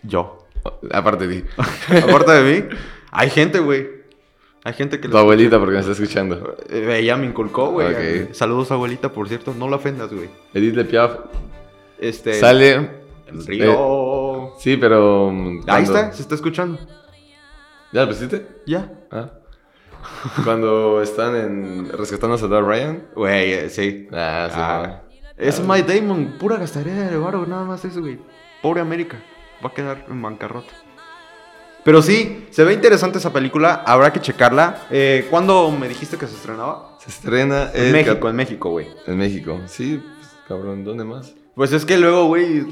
[0.04, 0.46] Yo.
[0.92, 1.48] Aparte de ti.
[2.04, 2.68] Aparte de mí,
[3.12, 4.02] hay gente, güey.
[4.64, 6.56] Hay gente que Tu abuelita porque me está escuchando.
[6.70, 8.32] Eh, Ella me inculcó, güey.
[8.34, 9.56] Saludos, abuelita, por cierto.
[9.58, 10.30] No la ofendas, güey.
[10.54, 11.18] Edith Le Piaf
[12.00, 12.36] Este.
[12.36, 13.02] sale...
[13.26, 14.54] El río.
[14.60, 15.32] Sí, pero...
[15.32, 16.78] mm, Ahí está, se está escuchando.
[17.94, 18.46] ¿Ya lo pusiste?
[18.68, 18.92] Ya.
[19.10, 19.32] Ah.
[20.44, 23.04] Cuando están en rescatando a Ryan.
[23.16, 24.08] Güey, eh, sí.
[24.12, 24.58] Ah, sí.
[24.60, 25.02] Ah.
[25.42, 28.20] Es Mike Damon, pura gastaría de varo, nada más eso, güey.
[28.62, 29.18] Pobre América.
[29.64, 30.72] Va a quedar en bancarrota.
[31.84, 33.84] Pero sí, se ve interesante esa película.
[33.88, 34.84] Habrá que checarla.
[34.92, 36.96] Eh, ¿Cuándo me dijiste que se estrenaba?
[37.00, 38.88] Se estrena En México, en México, güey.
[39.08, 39.60] En México.
[39.66, 41.34] Sí, pues, cabrón, ¿dónde más?
[41.56, 42.64] Pues es que luego, güey.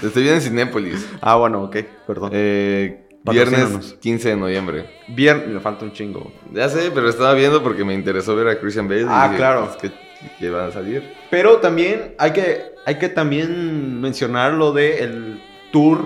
[0.00, 1.06] Estoy bien en Cinépolis.
[1.20, 2.30] Ah, bueno, ok, perdón.
[2.32, 4.88] Eh, viernes 15 de noviembre.
[5.08, 6.32] Viernes, me falta un chingo.
[6.52, 9.02] Ya sé, pero estaba viendo porque me interesó ver a Christian Bale.
[9.02, 9.76] y Ah, dije, claro.
[9.80, 9.90] que,
[10.38, 11.20] que van a salir.
[11.32, 16.04] Pero también hay que, hay que también mencionar lo de el tour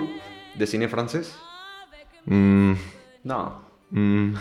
[0.54, 1.36] de cine francés.
[2.26, 2.74] Mm,
[3.24, 3.60] No,
[3.90, 4.34] mm.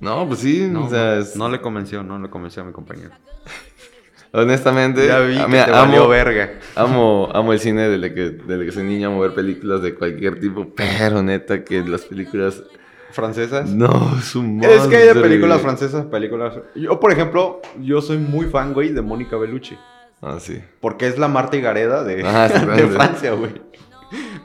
[0.00, 0.66] No, pues sí.
[0.68, 3.12] no, o sea, no, es- no le convenció, no le convenció a mi compañero.
[4.32, 5.06] honestamente.
[5.06, 6.58] Ya vi que mira, te amo, verga.
[6.74, 10.40] Amo, amo el cine desde que, desde que soy niño, amo ver películas de cualquier
[10.40, 12.64] tipo, pero neta que las películas...
[13.12, 13.70] ¿Francesas?
[13.70, 16.54] No, es un Es que hay de monstruo, películas francesas, películas...
[16.74, 19.76] Yo, por ejemplo, yo soy muy fan, güey, de Mónica Bellucci.
[20.22, 20.62] Ah, sí.
[20.80, 22.86] Porque es la Marta y Gareda de, Ah, sí, de.
[22.88, 23.60] Francia, güey.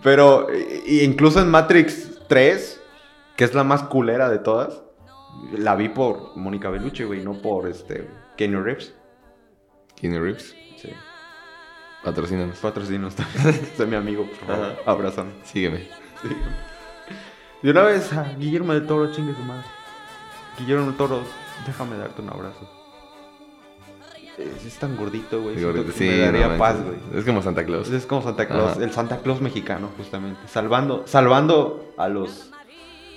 [0.03, 2.81] Pero, y- y incluso en Matrix 3,
[3.35, 4.81] que es la más culera de todas,
[5.57, 8.07] la vi por Mónica Bellucci, güey, no por este
[8.37, 8.93] Kenny Reeves.
[9.95, 10.89] Keanu Reeves, Sí.
[12.03, 12.57] patrocínanos.
[12.59, 13.69] Patrocinos también.
[13.77, 14.75] Soy mi amigo, por favor.
[14.85, 15.31] Abrázame.
[15.43, 15.87] Sígueme.
[16.21, 16.29] Sí.
[17.63, 19.65] De una vez a Guillermo del Toro, chingue su madre.
[20.59, 21.23] Guillermo del Toro,
[21.65, 22.69] déjame darte un abrazo.
[24.37, 25.61] Es, es tan gordito, güey.
[25.61, 26.97] Gordito, sí, me daría no paz, güey.
[27.19, 27.89] Es como Santa Claus.
[27.89, 28.83] Es como Santa Claus, Ajá.
[28.83, 30.39] el Santa Claus mexicano, justamente.
[30.47, 32.51] Salvando, salvando a los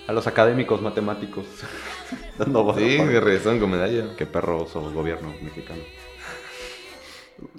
[0.06, 1.44] a los académicos matemáticos.
[2.38, 4.14] Dando Sí, que regresaron con medalla.
[4.16, 5.82] Qué perros o gobierno mexicano.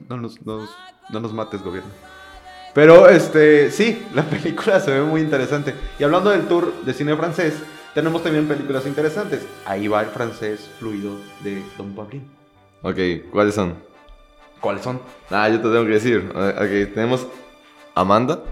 [0.08, 0.76] No nos, no nos-
[1.12, 1.90] no nos mates, gobierno.
[2.74, 5.74] Pero, este, sí, la película se ve muy interesante.
[6.00, 7.56] Y hablando del tour de cine francés,
[7.94, 9.46] tenemos también películas interesantes.
[9.66, 11.12] Ahí va el francés fluido
[11.44, 12.39] de Don Pablín.
[12.82, 12.98] Ok,
[13.32, 13.76] ¿cuáles son?
[14.62, 15.02] ¿Cuáles son?
[15.30, 16.32] Ah, yo te tengo que decir.
[16.34, 17.28] Ok, tenemos
[17.96, 18.44] Amanda.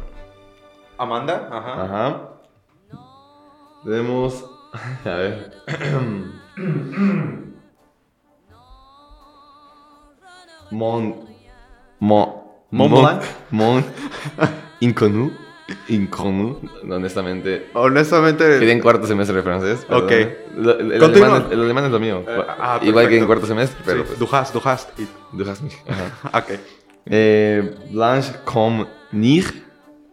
[0.98, 1.84] Amanda, ajá.
[1.84, 2.22] Ajá.
[3.84, 4.46] Tenemos.
[5.06, 5.52] A ver.
[10.72, 11.28] Mon.
[12.00, 12.44] Mon.
[12.70, 13.24] Mont Blanc.
[13.52, 13.84] Mon.
[14.82, 15.32] Inconnu.
[15.90, 16.60] Inconnu.
[16.90, 17.70] Honestamente.
[17.74, 18.44] Honestamente.
[18.60, 19.86] Quedé en cuarto semestre de francés.
[19.90, 20.12] Ok.
[20.58, 22.24] Lo- El, alemán, es- el alemán es lo mío.
[22.28, 24.00] Eh, ah, Igual que en cuarto semestre, pero.
[24.00, 24.90] Sí, pues, du hast, du hast.
[25.00, 25.76] Y- du hast mich.
[25.88, 26.40] Ajá.
[26.40, 26.60] Ok.
[27.06, 29.54] Eh, Blanche comme nicht.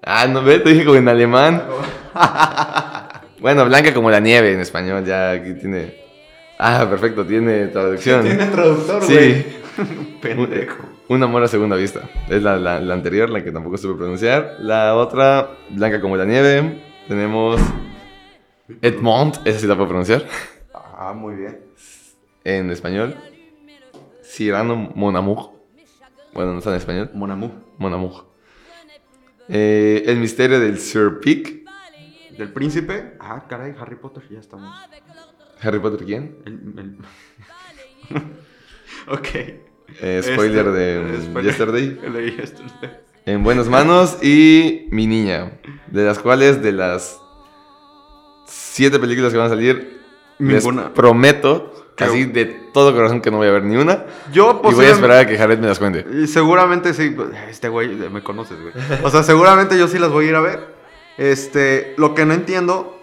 [0.02, 1.62] Ah, no ve, te dije como en alemán.
[3.40, 6.02] bueno, blanca como la nieve en español, ya aquí tiene.
[6.58, 8.22] Ah, perfecto, tiene traducción.
[8.22, 9.12] Tiene traductor, Sí.
[9.14, 9.46] güey.
[10.20, 10.84] Pendejo.
[11.08, 12.08] Un amor a segunda vista.
[12.28, 14.56] Es la, la- la anterior, la que tampoco supe pronunciar.
[14.60, 16.82] La otra, blanca como la nieve.
[17.08, 17.60] Tenemos
[18.80, 20.24] Edmond, esa sí la puedo pronunciar.
[20.72, 21.60] Ah, muy bien.
[22.44, 23.14] En español.
[24.22, 25.50] Cyrano Mon Amour.
[26.32, 27.10] Bueno, no está en español.
[27.14, 27.50] Mon amour.
[27.78, 28.26] Mon Amour.
[29.48, 31.62] Eh, el misterio del Sir Pick.
[32.36, 33.16] Del príncipe.
[33.20, 34.74] Ah, caray, Harry Potter, ya estamos.
[35.60, 36.38] Harry Potter, ¿quién?
[36.46, 36.74] El-
[38.10, 38.22] el-
[39.08, 39.28] ok.
[40.00, 41.44] Eh, spoiler Este, de spoiler.
[41.52, 42.00] Yesterday.
[42.12, 42.90] Leí Yesterday.
[43.26, 45.52] En buenas manos y Mi Niña.
[45.86, 47.18] De las cuales, de las
[48.46, 50.00] siete películas que van a salir,
[50.38, 50.92] les Ninguna.
[50.92, 54.04] prometo, Que- así de todo corazón, que no voy a ver ni una.
[54.32, 56.04] Yo Y voy a esperar a que Jared me las cuente.
[56.12, 57.14] Y seguramente sí.
[57.48, 58.72] Este güey, me conoces, güey.
[59.04, 60.74] O sea, seguramente yo sí las voy a ir a ver.
[61.16, 63.00] Este, lo que no entiendo.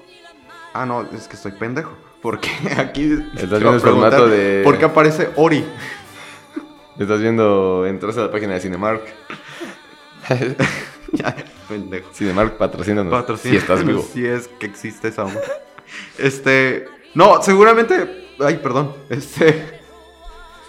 [0.73, 1.93] Ah, no, es que estoy pendejo.
[2.21, 3.17] Porque aquí.
[3.35, 5.65] te viendo el formato de- ¿Por qué aparece Ori?
[6.99, 9.01] Estás viendo, entras a la página de Cinemark.
[11.13, 11.35] Ya,
[11.67, 12.09] pendejo.
[12.13, 13.11] Cinemark, patrocínanos.
[13.11, 13.51] Patrocina.
[13.51, 14.01] Si estás vivo.
[14.01, 15.41] Si es que existe esa onda.
[16.17, 16.87] Este.
[17.13, 18.29] No, seguramente.
[18.39, 18.95] Ay, perdón.
[19.09, 19.81] Este.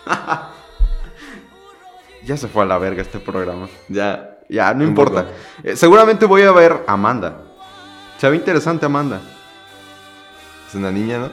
[2.24, 3.68] ya se fue a la verga este programa.
[3.88, 4.40] Ya.
[4.48, 5.28] Ya, no importa.
[5.62, 7.40] Eh, seguramente voy a ver Amanda.
[8.18, 9.20] Se ve interesante Amanda.
[10.68, 11.30] Es una niña, ¿no?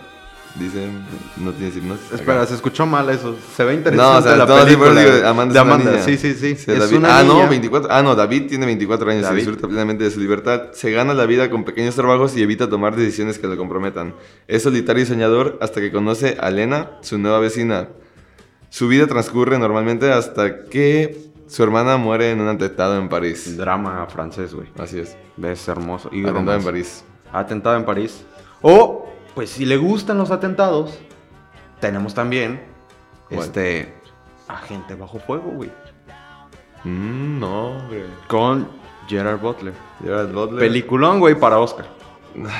[0.56, 1.06] Dicen,
[1.38, 2.12] no tiene hipnosis.
[2.12, 2.48] Espera, Acá.
[2.48, 3.36] se escuchó mal eso.
[3.56, 5.92] Se ve interesante No, o sea, la no, sí, película pero digo, Amanda de Amanda.
[5.92, 6.04] niña.
[6.04, 6.56] Sí, sí, sí.
[6.56, 7.44] Sí, es David- una ah, niña.
[7.44, 7.90] no, 24.
[7.92, 9.38] Ah, no, David tiene 24 años David.
[9.38, 10.72] y disfruta plenamente de su libertad.
[10.74, 14.16] Se gana la vida con pequeños trabajos y evita tomar decisiones que lo comprometan.
[14.48, 17.90] Es solitario y soñador hasta que conoce a Lena, su nueva vecina.
[18.70, 23.56] Su vida transcurre normalmente hasta que su hermana muere en un atentado en París.
[23.58, 24.68] Drama francés, güey.
[24.78, 25.16] Así es.
[25.42, 26.10] Es hermoso.
[26.12, 26.64] Y Atentado en.
[26.64, 27.04] París.
[27.32, 28.24] Atentado en París.
[28.62, 30.98] O, pues si le gustan los atentados,
[31.80, 32.62] tenemos también
[33.30, 33.94] este
[34.48, 35.70] Agente Bajo Fuego, güey.
[36.84, 38.06] Mm, no, hombre.
[38.28, 38.68] Con
[39.08, 39.74] Gerard Butler.
[40.04, 40.60] Gerard Butler.
[40.60, 41.88] Peliculón, güey, para Oscar.
[42.36, 42.58] Madre.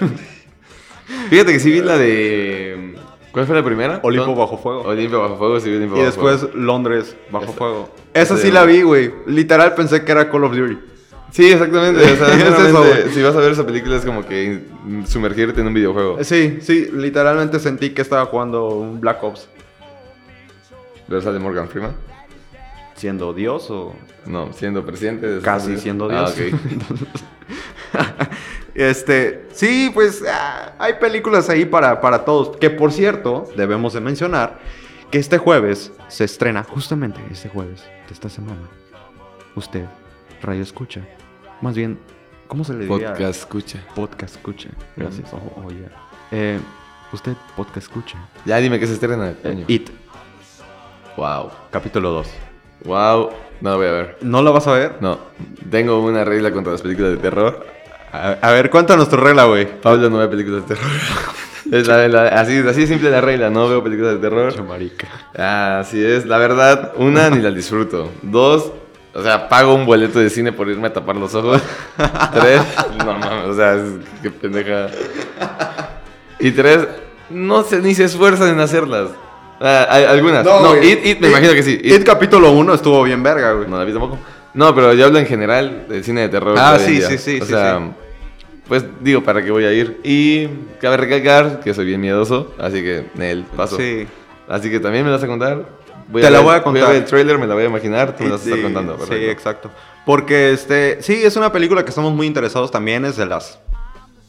[1.30, 2.96] Fíjate que sí vi la de.
[3.32, 4.00] ¿Cuál fue la primera?
[4.02, 4.80] Olimpo Bajo Fuego.
[4.82, 6.56] Olimpo bajo fuego, sí Olimpo Y bajo después fuego.
[6.56, 7.90] Londres Bajo Fuego.
[8.14, 8.50] Esa sí Sí.
[8.50, 9.12] la vi, güey.
[9.26, 10.78] Literal pensé que era Call of Duty.
[11.36, 12.00] Sí, exactamente.
[12.02, 14.62] O sea, Es si vas a ver esa película es como que
[15.06, 16.24] sumergirte en un videojuego.
[16.24, 19.46] Sí, sí, literalmente sentí que estaba jugando un Black Ops.
[21.06, 21.94] Pero sale Morgan Freeman.
[22.94, 25.26] Siendo Dios o No, siendo presidente.
[25.26, 26.08] de casi siendo.
[26.08, 26.34] Dios.
[27.92, 28.28] Ah, ok.
[28.74, 32.56] este, sí, pues ah, hay películas ahí para, para todos.
[32.56, 34.58] Que por cierto, debemos de mencionar
[35.10, 38.70] que este jueves se estrena, justamente este jueves de esta semana.
[39.54, 39.84] Usted,
[40.40, 41.02] radio escucha.
[41.60, 41.98] Más bien,
[42.48, 43.08] ¿cómo se le diría?
[43.12, 43.78] Podcast escucha.
[43.94, 44.68] Podcast escucha.
[44.96, 45.32] Gracias.
[45.32, 45.88] Oh, oh, yeah.
[46.30, 46.58] Eh,
[47.12, 48.16] usted, podcast escucha.
[48.44, 49.34] Ya dime que se estrena.
[49.42, 49.64] coño.
[49.68, 49.90] It,
[51.16, 51.50] Wow.
[51.70, 52.26] capítulo 2.
[52.84, 53.30] Wow.
[53.62, 54.18] No la voy a ver.
[54.20, 54.96] ¿No la vas a ver?
[55.00, 55.18] No.
[55.70, 57.66] Tengo una regla contra las películas de terror.
[58.12, 59.66] A, a ver, cuéntanos tu regla, güey.
[59.80, 60.90] Pablo no ve películas de terror.
[61.72, 64.62] Es la- la- así, así de simple la regla, no veo películas de terror.
[64.62, 65.08] marica.
[65.80, 68.08] Así es, la verdad, una, ni las disfruto.
[68.22, 68.70] Dos,
[69.16, 71.62] o sea, pago un boleto de cine por irme a tapar los ojos.
[72.34, 72.60] Tres,
[72.98, 73.82] no mames, o sea, es,
[74.22, 74.88] qué pendeja.
[76.38, 76.86] Y tres,
[77.30, 79.08] no se, ni se esfuerzan en hacerlas.
[79.58, 80.44] Ah, hay algunas.
[80.44, 80.92] No, güey.
[80.92, 81.80] It, It, me imagino que sí.
[81.82, 83.66] It, capítulo 1 estuvo bien verga, güey.
[83.66, 84.18] No la vi tampoco.
[84.52, 86.54] No, pero yo hablo en general del cine de terror.
[86.58, 88.50] Ah, sí, sí, sí, O sí, sea, sí.
[88.68, 89.98] pues digo, ¿para qué voy a ir?
[90.04, 90.46] Y
[90.78, 93.78] cabe recalcar que soy bien miedoso, así que, Nel, paso.
[93.78, 94.06] Sí.
[94.46, 95.64] Así que también me vas a contar.
[96.08, 96.82] Voy Te la ver- voy a contar.
[96.82, 98.44] Voy a ver el trailer, me la voy a imaginar, tú me la vas a
[98.44, 99.06] estar Sí, contando.
[99.06, 99.70] Sí, exacto.
[100.04, 103.58] Porque este, sí, es una película que estamos muy interesados también, es de las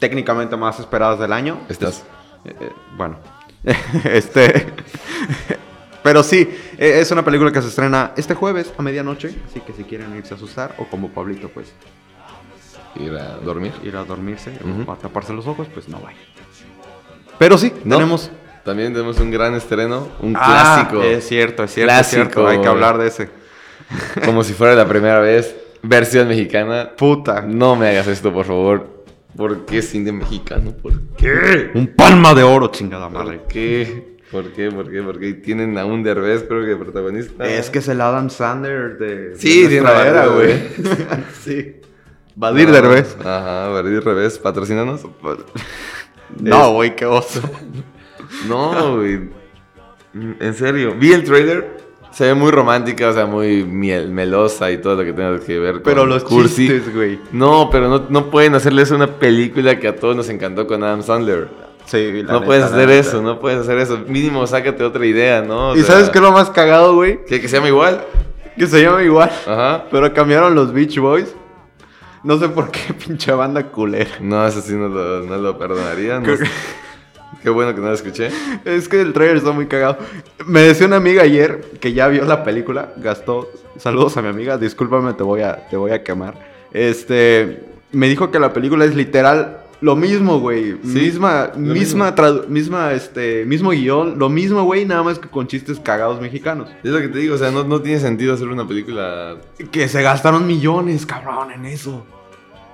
[0.00, 1.60] técnicamente más esperadas del año.
[1.68, 2.02] Estás.
[2.44, 3.16] Eh, eh, bueno,
[4.04, 4.66] este.
[6.02, 6.48] Pero sí,
[6.78, 9.34] eh, es una película que se estrena este jueves a medianoche.
[9.48, 11.72] Así que si quieren irse a asustar, o como Pablito, pues
[12.96, 13.72] Ir a dormir.
[13.84, 14.52] ir a dormirse
[14.86, 16.20] o a taparse los ojos, pues no vayan.
[17.38, 17.96] Pero sí, ¿No?
[17.96, 18.30] tenemos.
[18.64, 21.02] También tenemos un gran estreno, un Ah, clásico.
[21.02, 22.22] Es cierto, es cierto, es Clásico.
[22.22, 22.46] cierto.
[22.48, 23.28] Hay que hablar de ese.
[24.24, 25.56] Como si fuera la primera vez.
[25.82, 26.90] Versión mexicana.
[26.96, 27.42] Puta.
[27.42, 28.98] No me hagas esto, por favor.
[29.36, 30.72] ¿Por qué cine mexicano?
[30.72, 31.70] ¿Por qué?
[31.74, 33.38] Un palma de oro, chingada madre.
[33.38, 34.18] ¿Por qué?
[34.32, 34.70] ¿Por qué?
[34.70, 35.02] ¿Por qué?
[35.02, 35.32] ¿Por qué?
[35.34, 37.46] Tienen a un Derbez, creo que protagonista.
[37.48, 40.60] Es que es el Adam Sandler de, Sí, de nuestra era, güey.
[41.42, 41.76] sí.
[42.34, 43.16] Badir Ah, Derbez.
[43.20, 45.02] Ajá, Badir Derbez, patrocínanos.
[46.40, 47.40] No, güey, qué oso.
[48.46, 49.20] No, güey.
[50.40, 50.94] En serio.
[50.98, 51.78] Vi el trailer.
[52.10, 55.58] Se ve muy romántica, o sea, muy miel, melosa y todo lo que tenga que
[55.58, 56.66] ver con Pero los cursi.
[56.66, 57.20] chistes, güey.
[57.32, 61.02] No, pero no, no pueden hacerles una película que a todos nos encantó con Adam
[61.02, 61.48] Sandler.
[61.84, 62.94] Sí, la no neta, puedes hacer neta.
[62.94, 63.98] eso, no puedes hacer eso.
[64.08, 65.70] Mínimo sácate otra idea, ¿no?
[65.70, 67.24] O ¿Y sea, sabes qué es lo más cagado, güey?
[67.26, 68.02] ¿Que, que se llama igual?
[68.56, 69.30] Que se llama igual.
[69.46, 69.84] Ajá.
[69.90, 71.34] Pero cambiaron los Beach Boys.
[72.24, 74.10] No sé por qué, pinche banda culera.
[74.20, 76.18] No, eso sí no lo, no lo perdonaría.
[76.20, 76.32] no.
[77.42, 78.30] Qué bueno que no lo escuché.
[78.64, 79.98] Es que el trailer está muy cagado.
[80.46, 83.48] Me decía una amiga ayer que ya vio la película, gastó.
[83.76, 86.34] Saludos a mi amiga, discúlpame, te voy a, te voy a quemar.
[86.72, 87.64] Este.
[87.92, 90.76] Me dijo que la película es literal lo mismo, güey.
[90.82, 92.14] Sí, misma, misma,
[92.48, 96.68] misma, este, mismo guion, lo mismo, güey, nada más que con chistes cagados mexicanos.
[96.82, 99.36] Es lo que te digo, o sea, no, no tiene sentido hacer una película.
[99.70, 102.04] Que se gastaron millones, cabrón, en eso.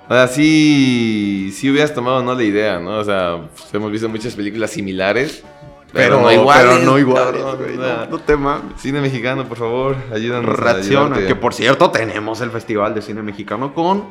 [0.07, 2.99] O sea, sí, sí hubieras tomado no la idea, ¿no?
[2.99, 5.43] O sea, pues, hemos visto muchas películas similares,
[5.91, 6.65] pero, no iguales.
[6.75, 8.79] Pero no iguales, güey, no, no te mames.
[8.81, 10.49] Cine mexicano, por favor, ayúdanos.
[10.59, 11.27] a Reacciona, ayudarte.
[11.27, 14.03] que por cierto tenemos el Festival de Cine Mexicano con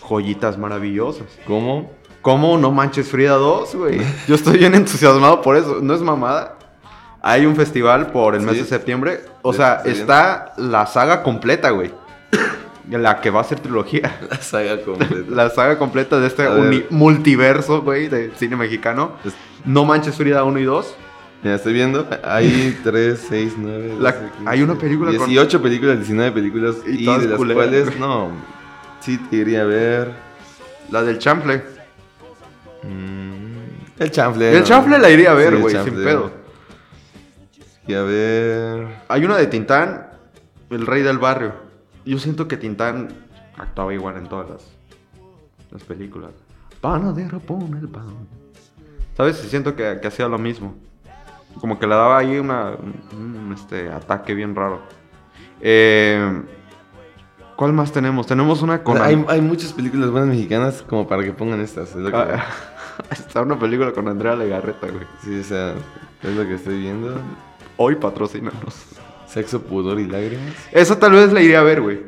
[0.00, 1.26] joyitas maravillosas.
[1.46, 1.90] ¿Cómo?
[2.22, 4.00] ¿Cómo no manches Frida 2, güey?
[4.26, 5.80] Yo estoy bien entusiasmado por eso.
[5.82, 6.56] No es mamada.
[7.20, 8.60] Hay un festival por el mes Sí.
[8.62, 9.20] de septiembre.
[9.42, 10.00] O Sí, sea, está bien.
[10.00, 11.90] está la saga completa, güey.
[12.90, 14.18] La que va a ser trilogía.
[14.30, 15.30] La saga completa.
[15.30, 16.44] La saga completa de este
[16.90, 19.12] multiverso, güey, de cine mexicano.
[19.24, 20.94] Es- No manches Frida 1 y 2.
[21.42, 22.06] Mira, estoy viendo.
[22.22, 23.96] Hay 3, 6, 9.
[24.00, 24.14] La-
[24.46, 26.76] hay una película con- 18 películas, 19 películas.
[26.86, 27.54] Y Y, de las culeras.
[27.68, 28.30] cuales, no.
[29.00, 30.10] Sí, te iría a ver.
[30.90, 31.62] La del chamfle.
[32.82, 34.52] mm, el chanfle.
[34.52, 34.64] El ¿no?
[34.64, 36.04] chanfle la iría a ver, Sí, güey, sin chanfle.
[36.04, 36.30] pedo.
[37.86, 38.86] Y a ver.
[39.08, 40.06] Hay una de Tintán,
[40.70, 41.63] el rey del barrio.
[42.04, 43.08] Yo siento que Tintán
[43.56, 44.70] actuaba igual en todas las,
[45.70, 46.32] las películas.
[46.80, 48.06] Panadero pone el pan.
[49.16, 49.36] ¿Sabes?
[49.36, 50.74] Siento que, que hacía lo mismo.
[51.60, 54.80] Como que le daba ahí una, un, un, este, ataque bien raro.
[55.60, 56.42] Eh,
[57.56, 58.26] ¿Cuál más tenemos?
[58.26, 59.00] Tenemos una con...
[59.00, 61.90] Hay, hay muchas películas buenas mexicanas como para que pongan estas.
[61.90, 62.44] Es lo que, Ah,
[63.10, 65.04] Está una película con Andrea Legarreta, güey.
[65.22, 65.74] sí, o sea,
[66.22, 67.16] es lo que estoy viendo.
[67.76, 68.86] Hoy patrocínanos.
[69.34, 70.54] Sexo, pudor y lágrimas.
[70.72, 72.00] Esa tal vez la iría a ver, güey.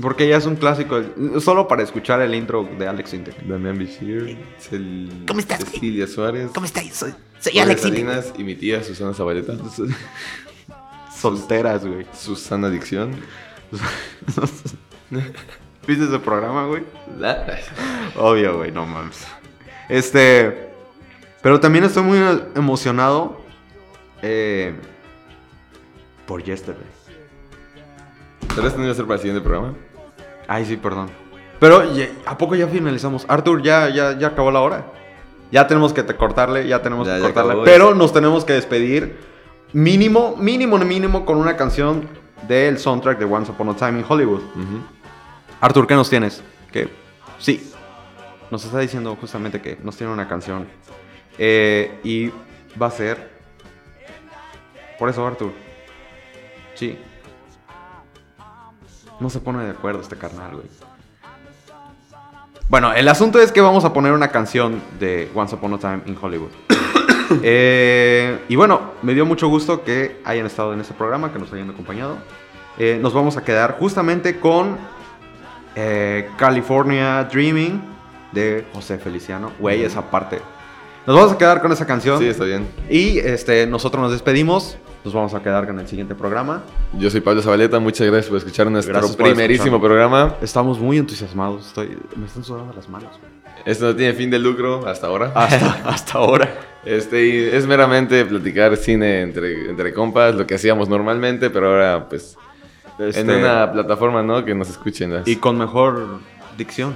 [0.00, 1.00] Porque ya es un clásico.
[1.40, 3.42] Solo para escuchar el intro de Alex Intec.
[3.42, 5.72] Damián Bichir, Cel- ¿Cómo estás, güey?
[5.74, 6.94] Cecilia Suárez, ¿Cómo estáis?
[6.94, 8.04] Soy, soy Alex Intec.
[8.06, 9.54] Salinas y mi tía Susana Zabaleta.
[11.16, 12.06] Solteras, güey.
[12.14, 13.14] Susana Adicción.
[15.86, 16.82] ¿Viste ese programa, güey?
[18.16, 19.26] Obvio, güey, no mames.
[19.88, 20.70] Este.
[21.42, 22.18] Pero también estoy muy
[22.54, 23.40] emocionado.
[24.22, 24.74] eh,
[26.26, 26.84] por Yesterday.
[28.54, 29.74] Tal vez tendría que ser para el siguiente programa.
[30.48, 31.10] Ay, sí, perdón.
[31.60, 31.82] Pero,
[32.26, 33.24] ¿a poco ya finalizamos?
[33.28, 34.84] Arthur, ya, ya, ya acabó la hora.
[35.50, 37.52] Ya tenemos que te- cortarle, ya tenemos Ya, que cortarle.
[37.52, 39.16] acabó, pero nos tenemos que despedir.
[39.72, 42.08] Mínimo, mínimo, mínimo con una canción
[42.48, 44.42] del soundtrack de Once Upon a Time in Hollywood.
[45.60, 46.42] Arthur, ¿qué nos tienes?
[46.72, 46.88] Que
[47.38, 47.70] sí,
[48.50, 50.66] nos está diciendo justamente que nos tiene una canción.
[51.38, 52.30] Eh, y
[52.80, 53.30] va a ser.
[54.98, 55.52] Por eso, Arthur.
[56.74, 56.98] Sí.
[59.20, 60.66] No se pone de acuerdo este carnal, güey.
[62.68, 66.02] Bueno, el asunto es que vamos a poner una canción de Once Upon a Time
[66.06, 66.50] in Hollywood.
[67.42, 71.50] Eh, y bueno, me dio mucho gusto que hayan estado en este programa, que nos
[71.50, 72.18] hayan acompañado.
[72.78, 74.76] Eh, nos vamos a quedar justamente con
[75.74, 77.80] eh, California Dreaming
[78.32, 79.50] de José Feliciano.
[79.58, 80.40] Güey, esa parte.
[81.06, 82.18] Nos vamos a quedar con esa canción.
[82.18, 82.68] Sí, está bien.
[82.90, 84.76] Y este, nosotros nos despedimos.
[85.04, 86.62] Nos vamos a quedar con el siguiente programa.
[86.96, 90.36] Yo soy Pablo Zabaleta, muchas gracias por escuchar nuestro Gracias primerísimo programa.
[90.40, 91.66] Estamos muy entusiasmados.
[91.66, 93.10] Estoy, me están sudando las manos.
[93.64, 95.32] Esto no tiene fin de lucro hasta ahora.
[95.34, 96.54] Hasta, hasta ahora.
[96.84, 102.08] Este, y es meramente platicar cine entre, entre compas, lo que hacíamos normalmente, pero ahora
[102.08, 102.36] pues
[103.00, 104.44] Este, en una plataforma, ¿no?
[104.44, 105.12] Que nos escuchen.
[105.14, 106.20] las- Y con mejor
[106.56, 106.94] dicción.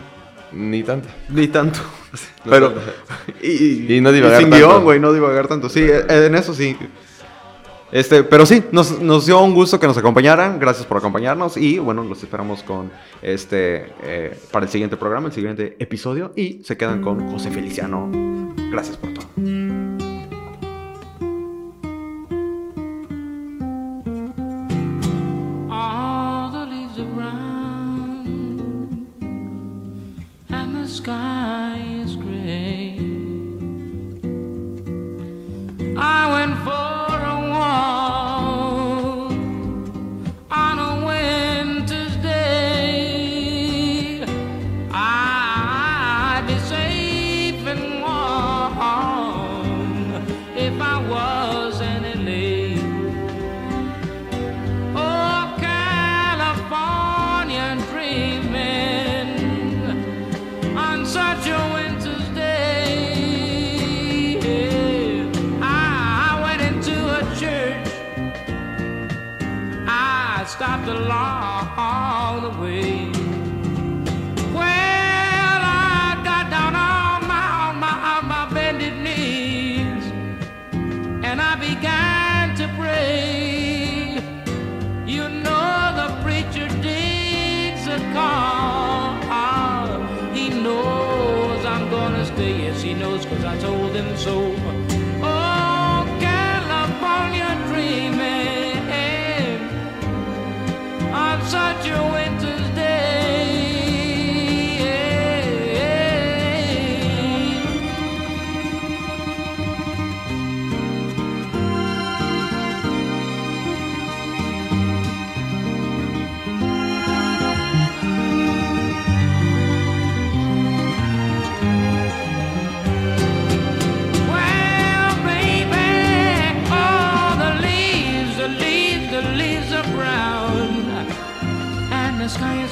[0.53, 1.09] Ni tanto.
[1.29, 1.81] Ni tanto.
[2.45, 2.73] No Pero.
[3.43, 4.65] Y, Y no divagar sin tanto.
[4.69, 5.69] guion, güey, no divagar tanto.
[5.69, 6.77] Sí, en eso sí.
[7.97, 10.61] Este, pero sí, nos, dio un gusto que nos acompañaran.
[10.61, 11.57] Gracias por acompañarnos.
[11.57, 12.91] Y bueno, los esperamos con
[13.23, 16.31] este eh, para el siguiente programa, el siguiente episodio.
[16.37, 18.11] Y se quedan con José Feliciano.
[18.71, 19.27] Gracias por todo.
[30.87, 31.77] Sky
[93.25, 94.86] cause I told him so.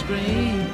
[0.07, 0.74] Green.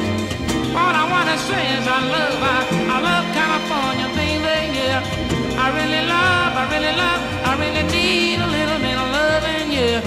[0.73, 2.59] All I wanna say is I love, I,
[2.95, 5.03] I love California, baby, yeah.
[5.63, 9.99] I really love, I really love, I really need a little bit of loving, yeah.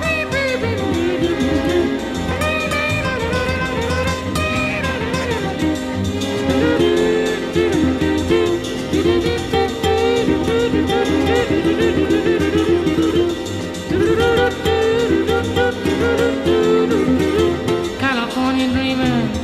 [0.00, 0.21] Baby,
[17.98, 19.41] California dreaming.